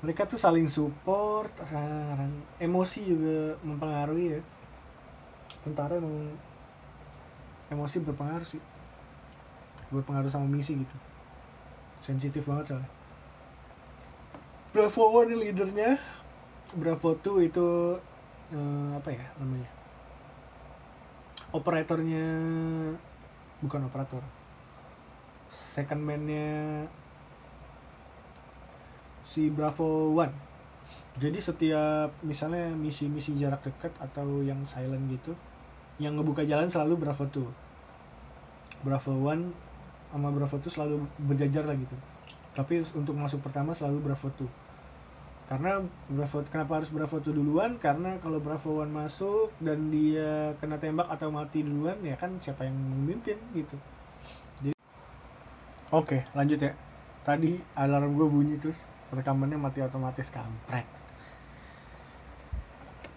mereka 0.02 0.26
tuh 0.26 0.42
saling 0.42 0.66
support 0.66 1.54
orang 1.62 2.34
emosi 2.58 3.06
juga 3.06 3.54
mempengaruhi 3.62 4.34
ya. 4.34 4.42
Tentara 5.62 6.02
emang 6.02 6.34
emosi 7.70 8.02
berpengaruh 8.02 8.48
sih. 8.50 8.62
Berpengaruh 9.94 10.34
sama 10.34 10.50
misi 10.50 10.74
gitu. 10.82 10.98
Sensitif 12.02 12.42
banget 12.50 12.74
soalnya. 12.74 12.90
Bravo 14.74 15.22
One 15.22 15.38
leadernya. 15.38 16.02
Bravo 16.74 17.14
2 17.14 17.46
itu 17.52 17.68
eh, 18.50 18.90
apa 18.98 19.10
ya 19.14 19.26
namanya? 19.38 19.70
Operatornya 21.54 22.26
bukan 23.62 23.86
operator. 23.86 24.24
Second 25.52 26.02
man-nya 26.02 26.88
si 29.32 29.48
Bravo 29.48 30.12
One. 30.12 30.36
Jadi 31.16 31.40
setiap 31.40 32.12
misalnya 32.20 32.68
misi-misi 32.76 33.32
jarak 33.40 33.64
dekat 33.64 33.96
atau 34.04 34.44
yang 34.44 34.60
silent 34.68 35.08
gitu, 35.08 35.32
yang 36.04 36.20
ngebuka 36.20 36.44
jalan 36.44 36.68
selalu 36.68 37.08
Bravo 37.08 37.24
2. 37.32 38.84
Bravo 38.84 39.12
One 39.24 39.56
sama 40.12 40.36
Bravo 40.36 40.60
2 40.60 40.68
selalu 40.68 41.08
berjajar 41.24 41.64
lah 41.64 41.80
gitu. 41.80 41.96
Tapi 42.52 42.84
untuk 42.92 43.16
masuk 43.16 43.40
pertama 43.40 43.72
selalu 43.72 44.12
Bravo 44.12 44.28
2. 44.36 44.44
Karena 45.48 45.80
Bravo 46.12 46.44
kenapa 46.52 46.84
harus 46.84 46.92
Bravo 46.92 47.24
2 47.24 47.32
duluan? 47.32 47.80
Karena 47.80 48.20
kalau 48.20 48.44
Bravo 48.44 48.84
One 48.84 48.92
masuk 48.92 49.56
dan 49.64 49.88
dia 49.88 50.60
kena 50.60 50.76
tembak 50.76 51.08
atau 51.08 51.32
mati 51.32 51.64
duluan 51.64 51.96
ya 52.04 52.20
kan 52.20 52.36
siapa 52.44 52.68
yang 52.68 52.76
memimpin 52.76 53.40
gitu. 53.56 53.80
Oke, 55.92 56.24
lanjut 56.36 56.60
ya. 56.60 56.76
Tadi 57.28 57.60
alarm 57.76 58.16
gue 58.16 58.28
bunyi 58.28 58.56
terus 58.60 58.80
rekamannya 59.12 59.60
mati 59.60 59.84
otomatis 59.84 60.32
kampret. 60.32 60.88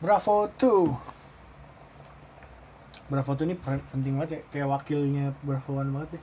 Bravo 0.02 0.50
2 0.58 1.14
Bravo 3.08 3.30
2 3.36 3.46
ini 3.46 3.56
pen- 3.56 3.84
penting 3.92 4.16
banget 4.18 4.30
ya. 4.30 4.40
Kayak 4.52 4.68
wakilnya 4.80 5.32
Bravo 5.40 5.80
1 5.80 5.92
banget 5.94 6.10
ya. 6.18 6.22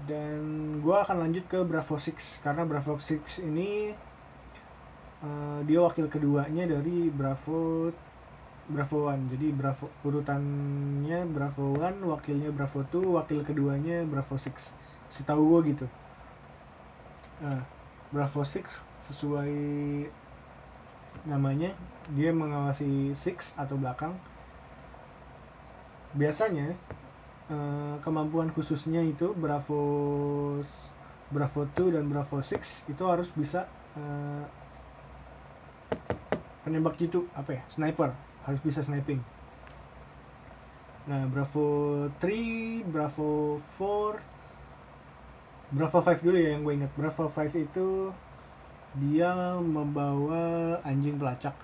Dan 0.00 0.40
gue 0.80 0.96
akan 0.96 1.16
lanjut 1.24 1.44
ke 1.46 1.60
Bravo 1.62 1.94
6 2.00 2.40
karena 2.40 2.62
Bravo 2.64 2.96
6 2.96 3.40
ini 3.44 3.92
eh, 5.20 5.58
dia 5.68 5.80
wakil 5.84 6.08
keduanya 6.08 6.64
dari 6.64 7.12
Bravo 7.12 7.92
Bravo 8.70 8.98
1 9.12 9.28
jadi 9.36 9.52
Bravo 9.52 9.92
urutannya 10.02 11.28
Bravo 11.28 11.76
1 11.76 12.00
wakilnya 12.08 12.50
Bravo 12.50 12.80
2 12.88 13.16
wakil 13.20 13.44
keduanya 13.44 14.02
Bravo 14.08 14.40
6 14.40 14.52
setahu 15.12 15.42
gue 15.58 15.74
gitu. 15.76 15.86
Nah, 17.44 17.60
Bravo 18.10 18.42
6 18.42 18.66
sesuai 19.10 19.54
namanya 21.26 21.74
dia 22.10 22.34
mengawasi 22.34 23.14
six 23.14 23.54
atau 23.54 23.78
belakang. 23.78 24.18
Biasanya 26.18 26.74
eh, 27.50 27.94
kemampuan 28.02 28.50
khususnya 28.50 29.02
itu 29.06 29.30
Bravo 29.34 29.82
Bravo 31.30 31.60
2 31.70 31.94
dan 31.94 32.10
Bravo 32.10 32.42
6 32.42 32.90
itu 32.90 33.02
harus 33.06 33.30
bisa 33.30 33.70
eh, 33.94 34.44
penembak 36.66 36.98
jitu 36.98 37.30
apa 37.34 37.58
ya 37.58 37.62
sniper 37.70 38.10
harus 38.42 38.60
bisa 38.66 38.82
sniping. 38.82 39.22
Nah 41.06 41.30
Bravo 41.30 41.66
3 42.18 42.90
Bravo 42.90 43.62
4 43.78 44.39
Bravo 45.70 46.02
5 46.02 46.18
dulu 46.26 46.34
ya 46.34 46.50
yang 46.58 46.66
gue 46.66 46.74
ingat. 46.82 46.90
Bravo 46.98 47.30
5 47.30 47.54
itu 47.54 48.10
dia 48.98 49.54
membawa 49.62 50.74
anjing 50.82 51.14
pelacak. 51.14 51.54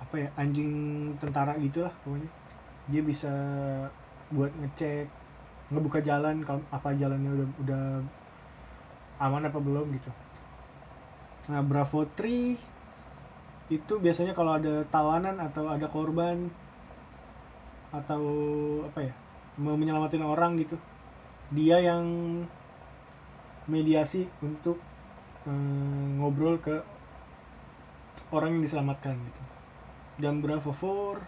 Apa 0.00 0.14
ya 0.16 0.28
anjing 0.40 0.72
tentara 1.20 1.52
gitulah 1.60 1.92
pokoknya. 2.00 2.30
Dia 2.88 3.02
bisa 3.04 3.32
buat 4.32 4.48
ngecek 4.56 5.04
ngebuka 5.68 6.00
jalan 6.00 6.40
kalau 6.42 6.64
apa 6.72 6.96
jalannya 6.96 7.30
udah 7.30 7.48
udah 7.60 7.84
aman 9.20 9.44
apa 9.44 9.60
belum 9.60 9.92
gitu. 10.00 10.10
Nah 11.52 11.60
Bravo 11.60 12.08
3 12.08 12.56
itu 13.70 13.92
biasanya 14.00 14.32
kalau 14.32 14.56
ada 14.56 14.82
tawanan 14.88 15.36
atau 15.38 15.68
ada 15.68 15.86
korban 15.92 16.48
atau 17.92 18.22
apa 18.86 19.12
ya 19.12 19.14
mau 19.60 19.76
menyelamatin 19.76 20.24
orang 20.24 20.58
gitu 20.58 20.74
dia 21.50 21.82
yang 21.82 22.06
mediasi 23.66 24.30
untuk 24.42 24.78
eh, 25.46 26.06
ngobrol 26.18 26.58
ke 26.62 26.82
orang 28.30 28.54
yang 28.58 28.62
diselamatkan 28.66 29.18
gitu. 29.18 29.42
Dan 30.20 30.42
Bravo 30.42 30.70
4 30.70 31.22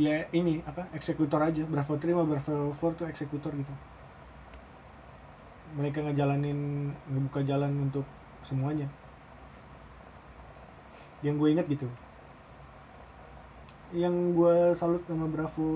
ya 0.00 0.24
ini 0.32 0.62
apa 0.68 0.88
eksekutor 0.92 1.40
aja. 1.40 1.64
Bravo 1.64 1.96
3 1.96 2.12
sama 2.12 2.24
Bravo 2.28 2.76
4 2.76 2.98
tuh 3.00 3.08
eksekutor 3.08 3.52
gitu. 3.56 3.72
Mereka 5.72 6.04
ngejalanin 6.04 6.92
ngebuka 7.08 7.40
jalan 7.48 7.88
untuk 7.88 8.04
semuanya. 8.44 8.92
Yang 11.24 11.34
gue 11.40 11.48
inget 11.56 11.66
gitu 11.72 11.88
yang 13.92 14.32
gue 14.32 14.72
salut 14.72 15.04
sama 15.04 15.28
Bravo 15.28 15.68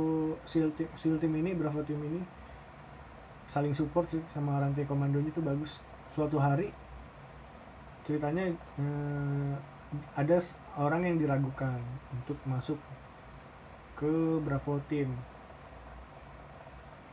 SEAL 0.48 0.72
team, 0.72 0.88
SEAL 0.96 1.20
team 1.20 1.36
ini 1.36 1.52
Bravo 1.52 1.84
team 1.84 2.00
ini. 2.00 2.20
Saling 3.52 3.76
support 3.76 4.08
sih 4.08 4.24
sama 4.32 4.56
rantai 4.56 4.88
komandonya 4.88 5.28
itu 5.28 5.44
bagus. 5.44 5.78
Suatu 6.16 6.40
hari 6.40 6.72
ceritanya 8.08 8.48
eh, 8.80 9.52
ada 10.16 10.40
orang 10.80 11.04
yang 11.04 11.16
diragukan 11.20 11.76
untuk 12.08 12.40
masuk 12.48 12.80
ke 14.00 14.40
Bravo 14.40 14.80
team. 14.88 15.12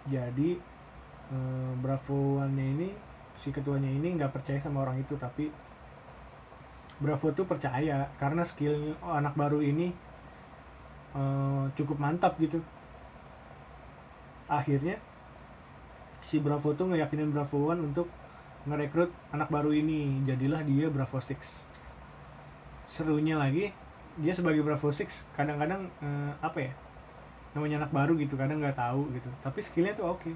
Jadi 0.07 0.55
eh, 1.35 1.71
Bravo 1.83 2.39
One 2.39 2.55
ini 2.55 2.89
si 3.43 3.51
ketuanya 3.51 3.91
ini 3.91 4.15
nggak 4.15 4.31
percaya 4.31 4.63
sama 4.63 4.87
orang 4.87 5.03
itu 5.03 5.19
tapi 5.19 5.51
Bravo 7.03 7.27
tuh 7.35 7.43
percaya 7.43 8.07
karena 8.15 8.47
skill 8.47 8.95
anak 9.03 9.35
baru 9.35 9.59
ini 9.59 10.12
eh, 11.15 11.63
cukup 11.77 11.97
mantap 11.97 12.35
gitu. 12.41 12.59
Akhirnya 14.49 14.99
si 16.27 16.41
Bravo 16.41 16.73
tuh 16.73 16.91
ngeyakinin 16.91 17.31
Bravo 17.31 17.69
One 17.69 17.93
untuk 17.93 18.07
ngerekrut 18.65 19.11
anak 19.31 19.49
baru 19.53 19.73
ini. 19.73 20.23
Jadilah 20.25 20.65
dia 20.65 20.89
Bravo 20.89 21.17
6 21.21 21.73
serunya 22.83 23.39
lagi 23.39 23.73
dia 24.21 24.33
sebagai 24.37 24.61
Bravo 24.61 24.93
6 24.93 25.09
kadang-kadang 25.33 25.89
eh, 26.03 26.31
apa 26.37 26.59
ya 26.61 26.73
namanya 27.53 27.85
anak 27.85 27.91
baru 27.93 28.13
gitu 28.17 28.33
kadang 28.37 28.61
nggak 28.61 28.77
tahu 28.77 29.09
gitu. 29.13 29.29
Tapi 29.45 29.59
skillnya 29.61 29.93
tuh 29.93 30.17
oke. 30.17 30.31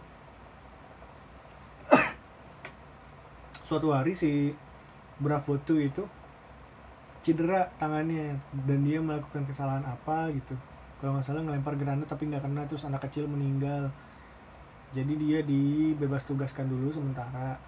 Suatu 3.67 3.89
hari 3.93 4.13
si 4.13 4.53
Bravo 5.17 5.57
2 5.57 5.89
itu 5.89 6.05
cedera 7.27 7.67
tangannya 7.75 8.39
dan 8.63 8.79
dia 8.87 9.03
melakukan 9.03 9.43
kesalahan 9.43 9.83
apa 9.83 10.31
gitu. 10.31 10.55
Kalau 11.03 11.19
nggak 11.19 11.25
salah 11.27 11.43
ngelempar 11.43 11.75
granat 11.75 12.07
tapi 12.07 12.31
nggak 12.31 12.43
kena 12.47 12.63
terus 12.69 12.87
anak 12.87 13.03
kecil 13.05 13.27
meninggal. 13.27 13.91
Jadi 14.95 15.13
dia 15.19 15.39
dibebas 15.43 16.23
tugaskan 16.23 16.71
dulu 16.71 16.87
sementara 16.95 17.59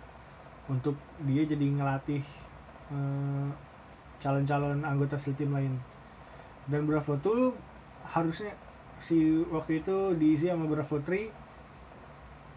untuk 0.72 0.96
dia 1.28 1.44
jadi 1.44 1.66
ngelatih 1.76 2.24
eh, 2.96 3.48
calon-calon 4.24 4.82
anggota 4.88 5.20
SEAL 5.20 5.36
team 5.36 5.52
lain. 5.52 5.74
Dan 6.72 6.88
Bravo 6.88 7.20
tuh 7.20 7.54
harusnya 8.08 8.56
si 9.00 9.44
waktu 9.52 9.84
itu 9.84 10.16
diisi 10.16 10.48
sama 10.48 10.66
Bravo 10.72 11.00
3 11.04 11.32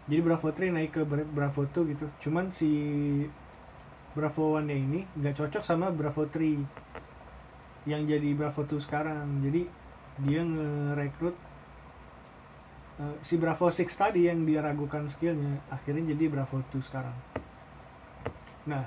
jadi 0.07 0.19
Bravo 0.19 0.51
3 0.51 0.75
naik 0.75 0.91
ke 0.95 1.01
Bra- 1.07 1.27
Bravo 1.27 1.63
2 1.63 1.91
gitu. 1.91 2.05
Cuman 2.23 2.51
si 2.51 2.71
Bravo 4.13 4.61
1 4.61 4.69
nya 4.69 4.77
ini 4.77 5.01
nggak 5.17 5.35
cocok 5.41 5.63
sama 5.65 5.89
Bravo 5.89 6.29
3 6.29 7.89
yang 7.89 8.05
jadi 8.05 8.29
Bravo 8.37 8.61
2 8.61 8.77
sekarang. 8.77 9.41
Jadi 9.41 9.65
dia 10.21 10.41
ngerekrut 10.45 11.35
eh, 13.01 13.15
si 13.25 13.41
Bravo 13.41 13.73
6 13.73 13.89
tadi 13.89 14.29
yang 14.29 14.45
dia 14.45 14.61
ragukan 14.61 15.09
skillnya 15.09 15.65
akhirnya 15.73 16.13
jadi 16.13 16.29
Bravo 16.29 16.61
2 16.61 16.77
sekarang. 16.85 17.17
Nah 18.69 18.85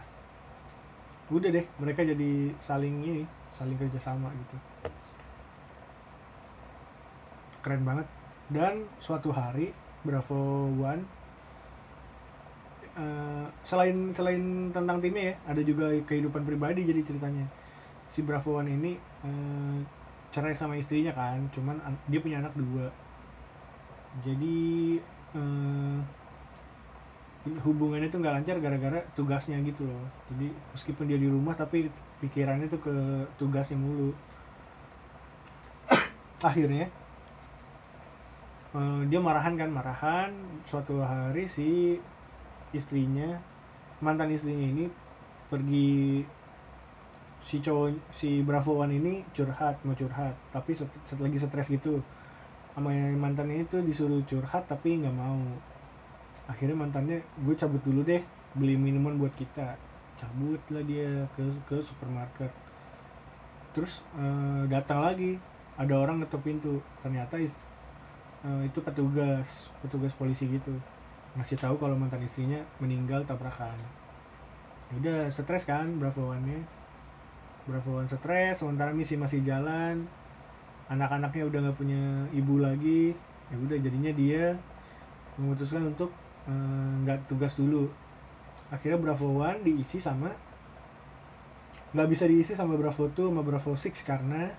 udah 1.26 1.50
deh 1.50 1.66
mereka 1.82 2.06
jadi 2.06 2.54
saling 2.62 3.02
ini 3.02 3.22
saling 3.50 3.74
kerjasama 3.74 4.30
gitu. 4.30 4.56
Keren 7.66 7.82
banget. 7.82 8.06
Dan 8.46 8.86
suatu 9.02 9.34
hari 9.34 9.74
Bravo 10.06 10.70
One 10.78 11.15
eh, 12.96 13.46
selain 13.68 13.96
selain 14.16 14.72
tentang 14.72 14.98
timnya 15.02 15.32
ya 15.32 15.34
ada 15.50 15.60
juga 15.62 15.92
kehidupan 16.08 16.42
pribadi 16.48 16.84
jadi 16.88 17.00
ceritanya. 17.04 17.46
Si 18.12 18.20
Bravo 18.24 18.56
One 18.60 18.70
ini 18.72 18.92
eh, 19.26 19.78
cerai 20.32 20.54
sama 20.56 20.76
istrinya 20.76 21.12
kan 21.16 21.40
cuman 21.54 21.76
an- 21.84 22.02
dia 22.10 22.20
punya 22.24 22.40
anak 22.42 22.52
dua. 22.56 22.88
Jadi 24.24 24.96
eh, 25.36 25.98
hubungannya 27.62 28.10
tuh 28.10 28.18
nggak 28.18 28.34
lancar 28.42 28.56
gara-gara 28.58 29.00
tugasnya 29.14 29.60
gitu 29.62 29.86
loh. 29.86 30.04
Jadi 30.34 30.50
meskipun 30.74 31.04
dia 31.06 31.18
di 31.20 31.28
rumah 31.30 31.54
tapi 31.54 31.86
pikirannya 32.20 32.66
tuh 32.66 32.80
ke 32.82 32.94
tugasnya 33.38 33.78
mulu. 33.78 34.10
Akhirnya 36.48 36.86
eh, 38.74 39.00
dia 39.10 39.20
marahan 39.20 39.54
kan 39.60 39.70
marahan. 39.70 40.30
Suatu 40.66 41.02
hari 41.02 41.46
si 41.46 41.98
istrinya 42.72 43.38
mantan 44.02 44.32
istrinya 44.34 44.66
ini 44.66 44.84
pergi 45.50 46.24
si 47.48 47.56
cowok 47.62 47.88
si 48.18 48.42
Bravo 48.42 48.72
One 48.82 48.94
ini 49.00 49.14
curhat 49.36 49.80
mau 49.86 49.94
curhat. 49.96 50.34
Tapi 50.52 50.70
set, 50.78 50.90
set- 51.08 51.22
lagi 51.22 51.38
stres 51.40 51.68
gitu. 51.70 52.02
Sama 52.74 52.92
yang 52.92 53.16
mantannya 53.16 53.64
itu 53.64 53.80
disuruh 53.80 54.20
curhat 54.28 54.64
tapi 54.68 55.00
nggak 55.00 55.16
mau. 55.16 55.40
Akhirnya 56.46 56.76
mantannya 56.78 57.22
gue 57.44 57.54
cabut 57.58 57.82
dulu 57.82 58.00
deh 58.06 58.22
beli 58.58 58.74
minuman 58.78 59.14
buat 59.18 59.34
kita. 59.38 59.78
Cabut 60.20 60.60
lah 60.72 60.82
dia 60.84 61.26
ke 61.36 61.44
ke 61.68 61.76
supermarket. 61.84 62.50
Terus 63.74 64.00
eh, 64.16 64.62
datang 64.72 65.04
lagi 65.04 65.36
ada 65.76 65.94
orang 66.02 66.22
ngetok 66.24 66.42
pintu. 66.42 66.74
Ternyata 67.04 67.36
is- 67.38 67.64
eh, 68.46 68.62
itu 68.68 68.78
petugas 68.82 69.70
petugas 69.82 70.12
polisi 70.16 70.44
gitu 70.48 70.74
ngasih 71.36 71.60
tahu 71.60 71.76
kalau 71.76 71.94
mantan 71.96 72.24
istrinya 72.24 72.60
meninggal 72.80 73.22
tabrakan. 73.28 73.76
Udah 74.96 75.28
stres 75.28 75.68
kan 75.68 76.00
Bravo 76.00 76.32
One-nya? 76.32 76.64
Bravo 77.68 78.00
One 78.00 78.08
stres 78.08 78.64
sementara 78.64 78.96
misi 78.96 79.20
masih 79.20 79.44
jalan. 79.44 80.08
Anak-anaknya 80.88 81.44
udah 81.44 81.58
nggak 81.68 81.78
punya 81.78 82.02
ibu 82.32 82.62
lagi. 82.62 83.12
Ya 83.52 83.56
udah 83.60 83.76
jadinya 83.76 84.12
dia 84.16 84.56
memutuskan 85.36 85.84
untuk 85.92 86.08
eh, 86.48 86.92
nggak 87.04 87.28
tugas 87.28 87.52
dulu. 87.54 87.90
Akhirnya 88.72 88.96
Bravo 88.96 89.44
One 89.44 89.60
diisi 89.60 90.00
sama 90.00 90.32
nggak 91.96 92.08
bisa 92.12 92.24
diisi 92.28 92.52
sama 92.52 92.76
Bravo 92.76 93.08
2 93.08 93.32
sama 93.32 93.40
Bravo 93.40 93.72
6 93.72 94.04
karena 94.04 94.52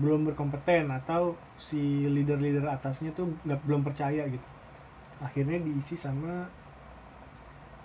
belum 0.00 0.32
berkompeten 0.32 0.88
atau 0.88 1.36
si 1.60 2.08
leader-leader 2.08 2.64
atasnya 2.72 3.12
tuh 3.12 3.36
nggak 3.44 3.60
belum 3.68 3.84
percaya 3.84 4.24
gitu 4.24 4.51
akhirnya 5.22 5.62
diisi 5.62 5.94
sama 5.94 6.50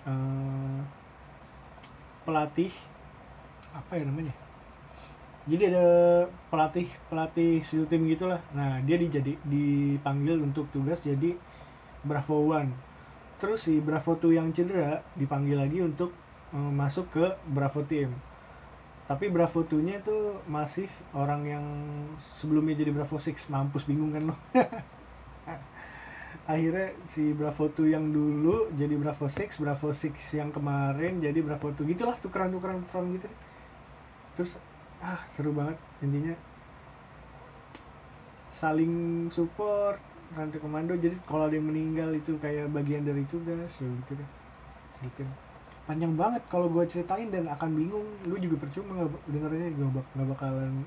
eh, 0.09 0.79
pelatih 2.25 2.73
apa 3.71 3.93
ya 3.93 4.03
namanya? 4.03 4.33
Jadi 5.47 5.63
ada 5.71 5.87
pelatih 6.51 6.91
pelatih 7.07 7.63
SEAL 7.63 7.87
team 7.87 8.09
gitulah. 8.11 8.43
Nah 8.51 8.83
dia 8.83 8.99
dijadi 8.99 9.39
dipanggil 9.47 10.43
untuk 10.43 10.67
tugas 10.75 10.99
jadi 10.99 11.37
Bravo 12.03 12.51
One. 12.51 12.75
Terus 13.37 13.69
si 13.69 13.77
Bravo 13.77 14.17
2 14.17 14.33
yang 14.33 14.49
cedera 14.51 15.05
dipanggil 15.13 15.55
lagi 15.55 15.79
untuk 15.79 16.11
eh, 16.51 16.71
masuk 16.73 17.13
ke 17.13 17.25
Bravo 17.47 17.85
Team. 17.85 18.11
Tapi 19.07 19.31
Bravo 19.31 19.63
2 19.63 19.87
nya 19.87 20.03
tuh 20.03 20.43
masih 20.51 20.91
orang 21.15 21.47
yang 21.47 21.65
sebelumnya 22.35 22.75
jadi 22.75 22.91
Bravo 22.91 23.15
6 23.15 23.47
mampus 23.47 23.87
bingung 23.87 24.11
kan 24.11 24.27
lo 24.27 24.35
akhirnya 26.47 26.95
si 27.11 27.35
Bravo 27.35 27.67
2 27.67 27.91
yang 27.91 28.07
dulu 28.09 28.71
jadi 28.73 28.95
Bravo 28.95 29.27
6 29.27 29.59
Bravo 29.59 29.91
6 29.91 30.15
yang 30.31 30.49
kemarin 30.49 31.19
jadi 31.19 31.39
Bravo 31.43 31.75
2 31.75 31.91
gitulah 31.91 32.15
tukeran-tukeran 32.23 32.87
peran 32.87 33.11
gitu 33.19 33.27
terus 34.39 34.55
ah 35.03 35.21
seru 35.35 35.53
banget. 35.53 35.77
Intinya 36.01 36.33
saling 38.53 39.27
support 39.29 39.99
rantai 40.33 40.61
komando. 40.61 40.93
Jadi 40.97 41.17
kalau 41.25 41.49
ada 41.49 41.55
yang 41.57 41.67
meninggal 41.69 42.09
itu 42.13 42.37
kayak 42.41 42.69
bagian 42.73 43.05
dari 43.05 43.25
tugas 43.29 43.69
ya 43.77 43.85
gitu 43.85 44.11
deh. 44.17 44.29
Sedikit. 44.95 45.27
Panjang 45.85 46.13
banget 46.19 46.43
kalau 46.49 46.67
gue 46.69 46.83
ceritain 46.89 47.29
dan 47.29 47.49
akan 47.49 47.69
bingung. 47.75 48.07
Lu 48.25 48.37
juga 48.37 48.65
percuma 48.65 49.03
nggak 49.03 49.09
dengerinnya 49.29 49.69
nggak 49.73 49.91
bak 49.93 50.05
nggak 50.15 50.27
bakalan 50.33 50.85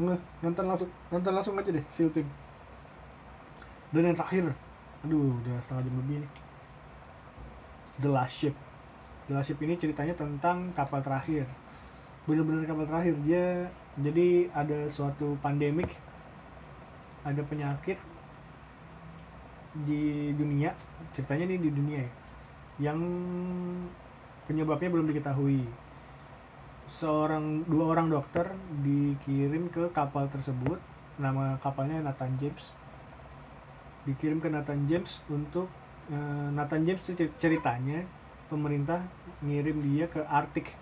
nge 0.00 0.16
nonton 0.40 0.64
langsung 0.64 0.90
nonton 1.12 1.32
langsung 1.34 1.54
aja 1.60 1.70
deh 1.74 1.84
Team 1.92 2.28
dan 3.90 4.02
yang 4.06 4.16
terakhir 4.16 4.44
aduh 5.06 5.36
udah 5.40 5.56
setengah 5.64 5.88
jam 5.88 5.94
lebih 6.04 6.16
nih. 6.24 6.32
The 8.00 8.10
Last 8.10 8.34
Ship. 8.36 8.56
The 9.28 9.32
Last 9.36 9.48
Ship 9.52 9.60
ini 9.60 9.74
ceritanya 9.76 10.14
tentang 10.16 10.72
kapal 10.76 11.00
terakhir. 11.00 11.48
Bener-bener 12.28 12.68
kapal 12.68 12.88
terakhir. 12.88 13.14
Dia 13.24 13.68
jadi 14.00 14.48
ada 14.52 14.88
suatu 14.88 15.36
pandemik 15.40 15.92
ada 17.20 17.44
penyakit 17.44 18.00
di 19.70 20.32
dunia 20.34 20.74
ceritanya 21.14 21.46
nih 21.46 21.60
di 21.62 21.70
dunia 21.70 21.98
ya 22.02 22.10
yang 22.80 22.98
penyebabnya 24.48 24.88
belum 24.88 25.06
diketahui. 25.12 25.68
Seorang 26.90 27.68
dua 27.70 27.94
orang 27.94 28.10
dokter 28.10 28.50
dikirim 28.82 29.70
ke 29.70 29.92
kapal 29.94 30.26
tersebut. 30.32 30.80
Nama 31.20 31.60
kapalnya 31.60 32.00
Nathan 32.00 32.34
James 32.40 32.72
dikirim 34.08 34.40
ke 34.40 34.48
Nathan 34.48 34.88
James 34.88 35.20
untuk 35.28 35.68
eh, 36.08 36.48
Nathan 36.52 36.86
James 36.88 37.02
ceritanya 37.36 38.04
pemerintah 38.48 39.04
ngirim 39.44 39.78
dia 39.86 40.10
ke 40.10 40.20
Arctic. 40.26 40.74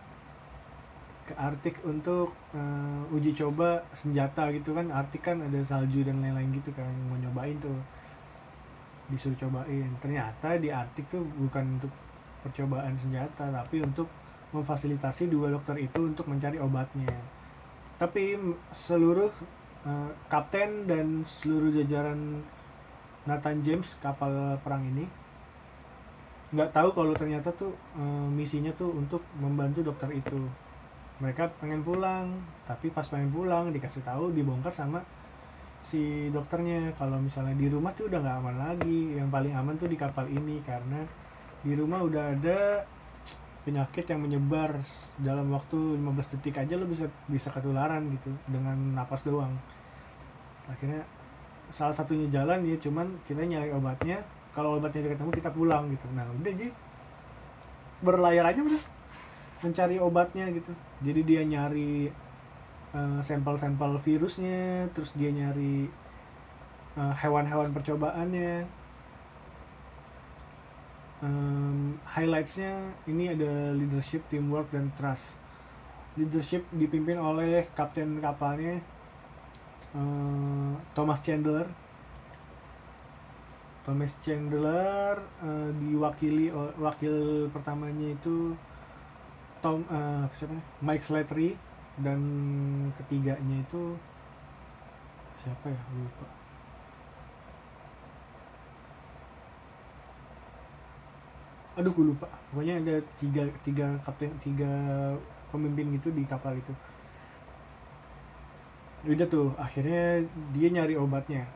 Ke 1.28 1.36
Arctic 1.36 1.76
untuk 1.84 2.32
eh, 2.56 3.14
uji 3.14 3.36
coba 3.36 3.84
senjata 3.92 4.48
gitu 4.54 4.72
kan. 4.72 4.88
Arctic 4.88 5.22
kan 5.22 5.42
ada 5.44 5.60
salju 5.60 6.06
dan 6.06 6.24
lain-lain 6.24 6.48
gitu 6.56 6.72
kan 6.72 6.88
mau 7.10 7.18
nyobain 7.20 7.58
tuh. 7.60 7.76
Disuruh 9.12 9.36
cobain. 9.36 9.88
Ternyata 10.00 10.56
di 10.56 10.72
Arctic 10.72 11.08
tuh 11.12 11.24
bukan 11.24 11.80
untuk 11.80 11.92
percobaan 12.38 12.94
senjata 12.96 13.50
tapi 13.50 13.82
untuk 13.82 14.06
memfasilitasi 14.54 15.28
dua 15.28 15.52
dokter 15.52 15.76
itu 15.76 16.00
untuk 16.00 16.24
mencari 16.24 16.56
obatnya. 16.56 17.12
Tapi 18.00 18.38
seluruh 18.72 19.28
eh, 19.84 20.10
kapten 20.32 20.88
dan 20.88 21.28
seluruh 21.28 21.68
jajaran 21.76 22.40
Nathan 23.28 23.60
James 23.60 23.84
kapal 24.00 24.56
perang 24.64 24.88
ini. 24.88 25.04
Nggak 26.48 26.72
tahu 26.72 26.88
kalau 26.96 27.12
ternyata 27.12 27.52
tuh 27.52 27.76
eh, 28.00 28.28
misinya 28.32 28.72
tuh 28.72 28.88
untuk 28.96 29.20
membantu 29.36 29.84
dokter 29.84 30.08
itu. 30.16 30.48
Mereka 31.20 31.60
pengen 31.60 31.84
pulang 31.84 32.40
tapi 32.64 32.88
pas 32.88 33.04
pengen 33.04 33.28
pulang 33.28 33.68
dikasih 33.68 34.00
tahu 34.00 34.32
dibongkar 34.32 34.72
sama 34.72 35.04
si 35.84 36.32
dokternya. 36.32 36.96
Kalau 36.96 37.20
misalnya 37.20 37.52
di 37.52 37.68
rumah 37.68 37.92
tuh 37.92 38.08
udah 38.08 38.18
nggak 38.24 38.36
aman 38.40 38.56
lagi. 38.56 39.20
Yang 39.20 39.28
paling 39.28 39.52
aman 39.52 39.74
tuh 39.76 39.88
di 39.92 39.96
kapal 40.00 40.24
ini 40.32 40.64
karena 40.64 41.04
di 41.60 41.76
rumah 41.76 42.00
udah 42.00 42.32
ada 42.32 42.88
penyakit 43.68 44.08
yang 44.08 44.24
menyebar 44.24 44.80
dalam 45.20 45.52
waktu 45.52 45.76
15 46.00 46.32
detik 46.32 46.56
aja 46.56 46.80
lo 46.80 46.88
bisa 46.88 47.04
bisa 47.28 47.52
ketularan 47.52 48.08
gitu 48.16 48.32
dengan 48.48 48.96
napas 48.96 49.20
doang. 49.28 49.52
Akhirnya 50.64 51.04
salah 51.72 51.92
satunya 51.92 52.26
jalan 52.32 52.64
ya 52.64 52.76
cuman 52.80 53.06
kita 53.28 53.44
nyari 53.44 53.70
obatnya. 53.72 54.18
Kalau 54.56 54.80
obatnya 54.80 55.06
udah 55.06 55.12
ketemu 55.14 55.30
kita 55.36 55.50
pulang 55.54 55.84
gitu. 55.92 56.06
Nah 56.16 56.26
udah 56.40 56.52
jadi 56.52 56.72
berlayar 58.02 58.44
aja 58.48 58.60
udah. 58.64 58.84
Mencari 59.62 59.96
obatnya 59.98 60.44
gitu. 60.54 60.72
Jadi 61.04 61.20
dia 61.26 61.42
nyari 61.44 62.08
eh, 62.94 63.20
sampel-sampel 63.22 63.98
virusnya 64.02 64.88
terus 64.96 65.12
dia 65.14 65.30
nyari 65.30 65.86
eh, 66.96 67.14
hewan-hewan 67.22 67.70
percobaannya. 67.74 68.78
Em, 71.18 71.98
highlightsnya 72.06 72.94
ini 73.10 73.34
ada 73.34 73.74
leadership, 73.74 74.22
teamwork, 74.30 74.70
dan 74.70 74.94
trust. 74.94 75.34
Leadership 76.14 76.62
dipimpin 76.70 77.18
oleh 77.18 77.66
kapten 77.74 78.22
kapalnya 78.22 78.78
eh, 79.94 80.72
Thomas 80.94 81.20
Chandler. 81.24 81.66
Thomas 83.84 84.12
Chandler 84.22 85.16
eh, 85.42 85.70
diwakili 85.80 86.46
wakil 86.78 87.48
pertamanya 87.54 88.06
itu 88.16 88.54
Tom 89.62 89.82
eh, 89.90 90.24
siapa 90.38 90.52
nih? 90.58 90.64
Mike 90.86 91.04
Slattery. 91.06 91.50
Dan 91.98 92.20
ketiganya 92.94 93.56
itu 93.66 93.98
siapa 95.42 95.66
ya? 95.72 95.80
Lupa. 95.94 96.26
Aduh 101.78 101.92
gue 101.96 102.04
lupa. 102.12 102.26
Pokoknya 102.50 102.74
ada 102.82 102.94
tiga 103.20 103.42
tiga 103.66 103.86
kapten 104.04 104.30
tiga 104.44 104.70
pemimpin 105.52 105.86
gitu 105.96 106.08
di 106.12 106.22
kapal 106.26 106.52
itu 106.58 106.72
udah 109.06 109.26
tuh 109.30 109.54
akhirnya 109.54 110.26
dia 110.50 110.68
nyari 110.72 110.98
obatnya 110.98 111.46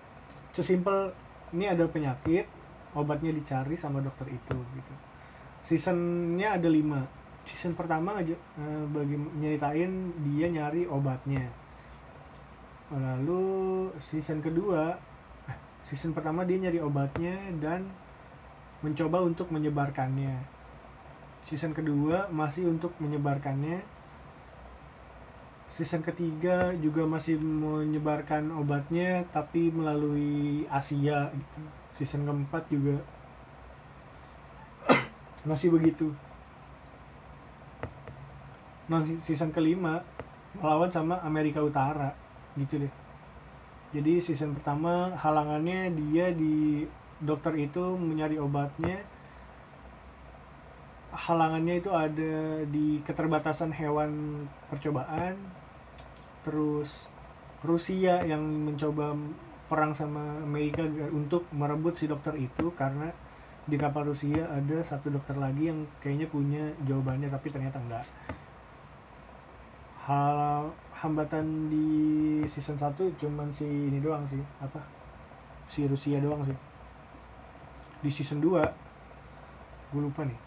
sesimpel 0.54 1.10
ini 1.56 1.66
ada 1.66 1.88
penyakit 1.90 2.46
obatnya 2.94 3.34
dicari 3.34 3.74
sama 3.74 3.98
dokter 3.98 4.30
itu 4.30 4.56
gitu 4.56 4.94
seasonnya 5.66 6.58
ada 6.60 6.68
lima 6.70 7.02
season 7.42 7.74
pertama 7.74 8.22
aja 8.22 8.34
eh, 8.36 8.84
bagi 8.90 9.18
nyeritain 9.18 10.14
dia 10.22 10.46
nyari 10.46 10.86
obatnya 10.86 11.50
lalu 12.92 13.88
season 13.98 14.38
kedua 14.38 14.94
eh, 15.50 15.58
season 15.88 16.14
pertama 16.14 16.46
dia 16.46 16.62
nyari 16.62 16.78
obatnya 16.78 17.34
dan 17.58 17.90
mencoba 18.82 19.22
untuk 19.22 19.48
menyebarkannya. 19.54 20.42
Season 21.46 21.70
kedua 21.72 22.26
masih 22.28 22.66
untuk 22.66 22.92
menyebarkannya. 22.98 23.82
Season 25.72 26.04
ketiga 26.04 26.76
juga 26.76 27.08
masih 27.08 27.40
menyebarkan 27.40 28.52
obatnya 28.52 29.24
tapi 29.32 29.72
melalui 29.72 30.68
Asia 30.68 31.32
gitu. 31.32 31.60
Season 31.96 32.28
keempat 32.28 32.68
juga 32.68 33.00
masih 35.48 35.72
begitu. 35.72 36.12
Nah, 38.92 39.00
season 39.24 39.48
kelima 39.48 40.04
melawan 40.60 40.92
sama 40.92 41.16
Amerika 41.24 41.64
Utara 41.64 42.12
gitu 42.60 42.76
deh. 42.84 42.92
Jadi 43.96 44.20
season 44.20 44.52
pertama 44.52 45.16
halangannya 45.16 45.88
dia 45.96 46.36
di 46.36 46.84
dokter 47.24 47.56
itu 47.56 47.96
mencari 47.96 48.36
obatnya 48.36 49.00
halangannya 51.12 51.78
itu 51.78 51.90
ada 51.92 52.64
di 52.66 53.04
keterbatasan 53.04 53.70
hewan 53.70 54.44
percobaan 54.72 55.36
terus 56.42 57.06
Rusia 57.62 58.26
yang 58.26 58.42
mencoba 58.42 59.14
perang 59.70 59.94
sama 59.94 60.42
Amerika 60.42 60.82
untuk 61.14 61.46
merebut 61.54 61.94
si 61.96 62.10
dokter 62.10 62.34
itu 62.36 62.74
karena 62.74 63.14
di 63.62 63.78
kapal 63.78 64.10
Rusia 64.10 64.50
ada 64.50 64.82
satu 64.82 65.08
dokter 65.14 65.38
lagi 65.38 65.70
yang 65.70 65.86
kayaknya 66.02 66.26
punya 66.26 66.74
jawabannya 66.82 67.30
tapi 67.30 67.48
ternyata 67.54 67.78
enggak. 67.78 68.04
Hal 70.02 70.74
hambatan 70.98 71.70
di 71.70 71.88
season 72.50 72.74
1 72.74 72.98
cuman 73.22 73.54
si 73.54 73.62
ini 73.64 74.02
doang 74.02 74.26
sih 74.26 74.42
apa? 74.58 74.82
Si 75.70 75.86
Rusia 75.86 76.18
doang 76.18 76.42
sih. 76.42 76.58
Di 78.02 78.10
season 78.10 78.42
2 78.42 79.94
gue 79.94 80.02
lupa 80.02 80.26
nih. 80.26 80.38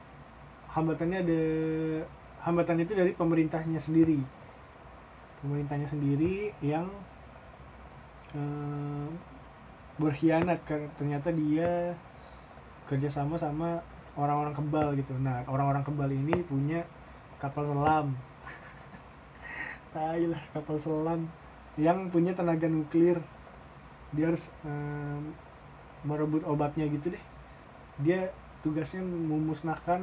Hambatannya 0.76 1.24
ada 1.24 1.41
hambatan 2.43 2.84
itu 2.84 2.91
dari 2.91 3.16
pemerintahnya 3.16 3.80
sendiri 3.80 4.20
pemerintahnya 5.46 5.86
sendiri 5.86 6.50
yang 6.66 6.89
eh, 8.34 9.08
berkhianat 10.02 10.58
karena 10.66 10.89
ternyata 10.98 11.30
dia 11.30 11.93
kerjasama 12.89 13.38
sama 13.38 13.78
orang-orang 14.18 14.58
kebal 14.58 14.88
gitu. 14.98 15.14
Nah 15.22 15.46
orang-orang 15.46 15.86
kebal 15.86 16.10
ini 16.10 16.41
punya 16.50 16.82
kapal 17.38 17.70
selam. 17.70 18.18
Tai 19.93 20.24
lah 20.26 20.41
kapal 20.50 20.82
selam 20.82 21.30
yang 21.78 22.10
punya 22.10 22.34
tenaga 22.34 22.66
nuklir. 22.66 23.22
Dia 24.18 24.34
harus 24.34 24.50
eh, 24.66 25.20
merebut 26.02 26.41
obatnya 26.50 26.89
gitu 26.89 27.14
deh. 27.14 27.24
Dia 28.02 28.34
tugasnya 28.66 29.06
memusnahkan 29.06 30.02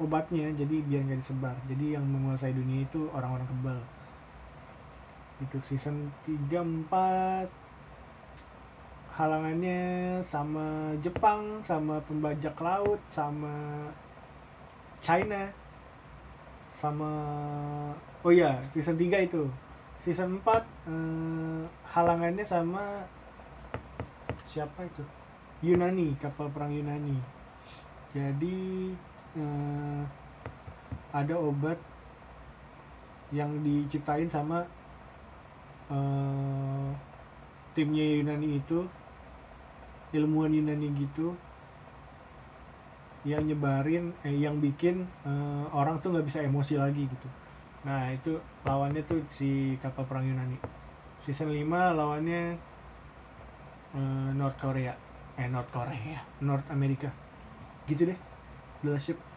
obatnya 0.00 0.48
jadi 0.56 0.80
biar 0.88 1.04
nggak 1.04 1.20
disebar. 1.20 1.54
Jadi 1.68 2.00
yang 2.00 2.08
menguasai 2.08 2.56
dunia 2.56 2.88
itu 2.88 3.12
orang-orang 3.12 3.44
kebal 3.46 3.78
itu 5.38 5.58
season 5.62 6.10
3 6.26 6.86
4 6.90 7.46
halangannya 9.18 9.80
sama 10.26 10.94
Jepang 11.02 11.62
sama 11.66 11.98
pembajak 12.06 12.54
laut 12.58 13.02
sama 13.10 13.86
China 15.02 15.50
sama 16.78 17.10
oh 18.22 18.30
ya 18.30 18.62
season 18.70 18.94
3 18.94 19.26
itu. 19.26 19.42
Season 19.98 20.38
4 20.38 20.62
eh, 20.86 21.62
halangannya 21.90 22.46
sama 22.46 23.02
siapa 24.46 24.86
itu? 24.86 25.02
Yunani 25.66 26.14
kapal 26.22 26.46
perang 26.54 26.70
Yunani. 26.70 27.18
Jadi 28.14 28.94
eh, 29.34 30.02
ada 31.10 31.34
obat 31.34 31.78
yang 33.34 33.60
diciptain 33.60 34.30
sama 34.30 34.64
eh, 35.88 36.88
timnya 37.76 38.04
Yunani 38.18 38.58
itu 38.60 38.84
ilmuwan 40.12 40.52
Yunani 40.52 40.88
gitu 40.96 41.36
yang 43.26 43.44
nyebarin 43.44 44.14
eh, 44.24 44.32
yang 44.32 44.56
bikin 44.62 45.04
eh, 45.26 45.64
orang 45.74 46.00
tuh 46.00 46.14
nggak 46.14 46.26
bisa 46.26 46.40
emosi 46.40 46.80
lagi 46.80 47.04
gitu. 47.04 47.28
Nah 47.84 48.10
itu 48.10 48.40
lawannya 48.64 49.04
tuh 49.04 49.20
si 49.36 49.76
kapal 49.82 50.08
perang 50.08 50.24
Yunani. 50.24 50.56
Season 51.26 51.50
5 51.50 51.98
lawannya 51.98 52.56
eh, 53.94 54.30
North 54.32 54.56
Korea. 54.56 54.94
Eh 55.38 55.46
North 55.46 55.70
Korea 55.70 56.18
North 56.40 56.66
America. 56.72 57.10
Gitu 57.84 58.08
deh. 58.08 58.18
The 58.82 58.94
Last 58.94 59.10
Ship 59.10 59.27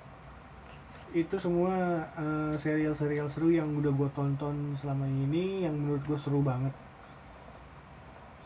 itu 1.12 1.36
semua 1.36 2.08
eh, 2.16 2.56
serial-serial 2.56 3.28
seru 3.28 3.52
yang 3.52 3.68
udah 3.76 3.92
gue 3.92 4.10
tonton 4.16 4.76
selama 4.80 5.04
ini 5.08 5.68
yang 5.68 5.76
menurut 5.76 6.04
gue 6.08 6.20
seru 6.20 6.40
banget. 6.40 6.72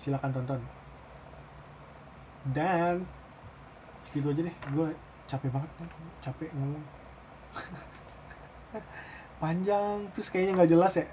Silakan 0.02 0.34
tonton. 0.34 0.62
Dan 2.50 3.06
gitu 4.14 4.34
aja 4.34 4.42
deh. 4.42 4.56
Gue 4.74 4.90
capek 5.30 5.50
banget 5.54 5.70
capek 6.26 6.50
ngomong. 6.58 6.86
Panjang 9.42 10.10
terus 10.18 10.30
kayaknya 10.34 10.58
nggak 10.58 10.72
jelas 10.74 10.94
ya. 10.98 11.06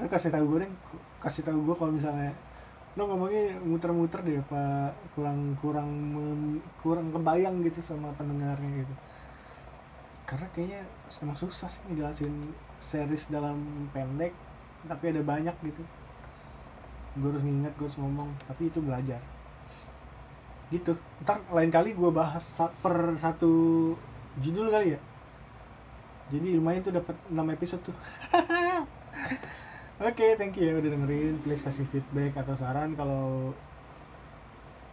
Lu 0.00 0.08
kasih 0.08 0.32
tahu 0.32 0.44
gue 0.56 0.68
kasih 1.20 1.44
tahu 1.44 1.60
gue 1.68 1.74
kalau 1.76 1.92
misalnya 1.92 2.32
lo 2.98 3.06
ngomongnya 3.06 3.54
muter-muter 3.62 4.18
deh 4.26 4.42
apa 4.42 4.90
kurang 5.14 5.54
kurang 5.62 5.90
kurang 6.82 7.14
kebayang 7.14 7.62
gitu 7.62 7.78
sama 7.86 8.10
pendengarnya 8.18 8.82
gitu 8.82 8.94
karena 10.30 10.46
kayaknya 10.54 10.86
emang 11.18 11.34
susah 11.34 11.66
sih 11.66 11.82
ngejelasin 11.90 12.54
series 12.78 13.26
dalam 13.26 13.58
pendek 13.90 14.30
tapi 14.86 15.10
ada 15.10 15.26
banyak 15.26 15.56
gitu. 15.66 15.82
Gue 17.18 17.34
harus 17.34 17.42
nginget 17.42 17.74
gue 17.74 17.90
harus 17.90 17.98
ngomong 17.98 18.30
tapi 18.46 18.70
itu 18.70 18.78
belajar. 18.78 19.18
Gitu. 20.70 20.94
Ntar 21.26 21.42
lain 21.50 21.74
kali 21.74 21.98
gue 21.98 22.10
bahas 22.14 22.46
per 22.78 23.18
satu 23.18 23.50
judul 24.38 24.70
kali 24.70 24.94
ya. 24.94 25.00
Jadi 26.30 26.54
lumayan 26.54 26.86
tuh 26.86 26.94
dapat 26.94 27.18
6 27.26 27.34
episode 27.58 27.82
tuh. 27.90 27.96
Oke, 30.06 30.38
thank 30.38 30.54
you 30.54 30.70
ya 30.70 30.78
udah 30.78 30.94
dengerin. 30.94 31.42
Please 31.42 31.66
kasih 31.66 31.90
feedback 31.90 32.38
atau 32.38 32.54
saran 32.54 32.94
kalau 32.94 33.50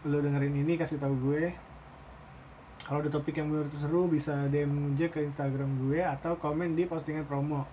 lo 0.01 0.17
dengerin 0.17 0.65
ini 0.65 0.81
kasih 0.81 0.97
tahu 0.97 1.13
gue. 1.29 1.53
Kalau 2.87 3.03
ada 3.03 3.11
topik 3.11 3.35
yang 3.35 3.51
menurut 3.51 3.67
seru 3.75 4.07
bisa 4.07 4.47
DM 4.47 4.95
aja 4.95 5.11
ke 5.11 5.19
Instagram 5.19 5.75
gue 5.83 5.99
atau 5.99 6.39
komen 6.39 6.71
di 6.71 6.87
postingan 6.87 7.27
promo. 7.27 7.67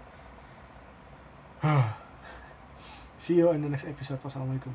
See 3.23 3.39
you 3.39 3.55
in 3.55 3.63
the 3.63 3.71
next 3.71 3.87
episode. 3.87 4.19
Wassalamualaikum. 4.27 4.75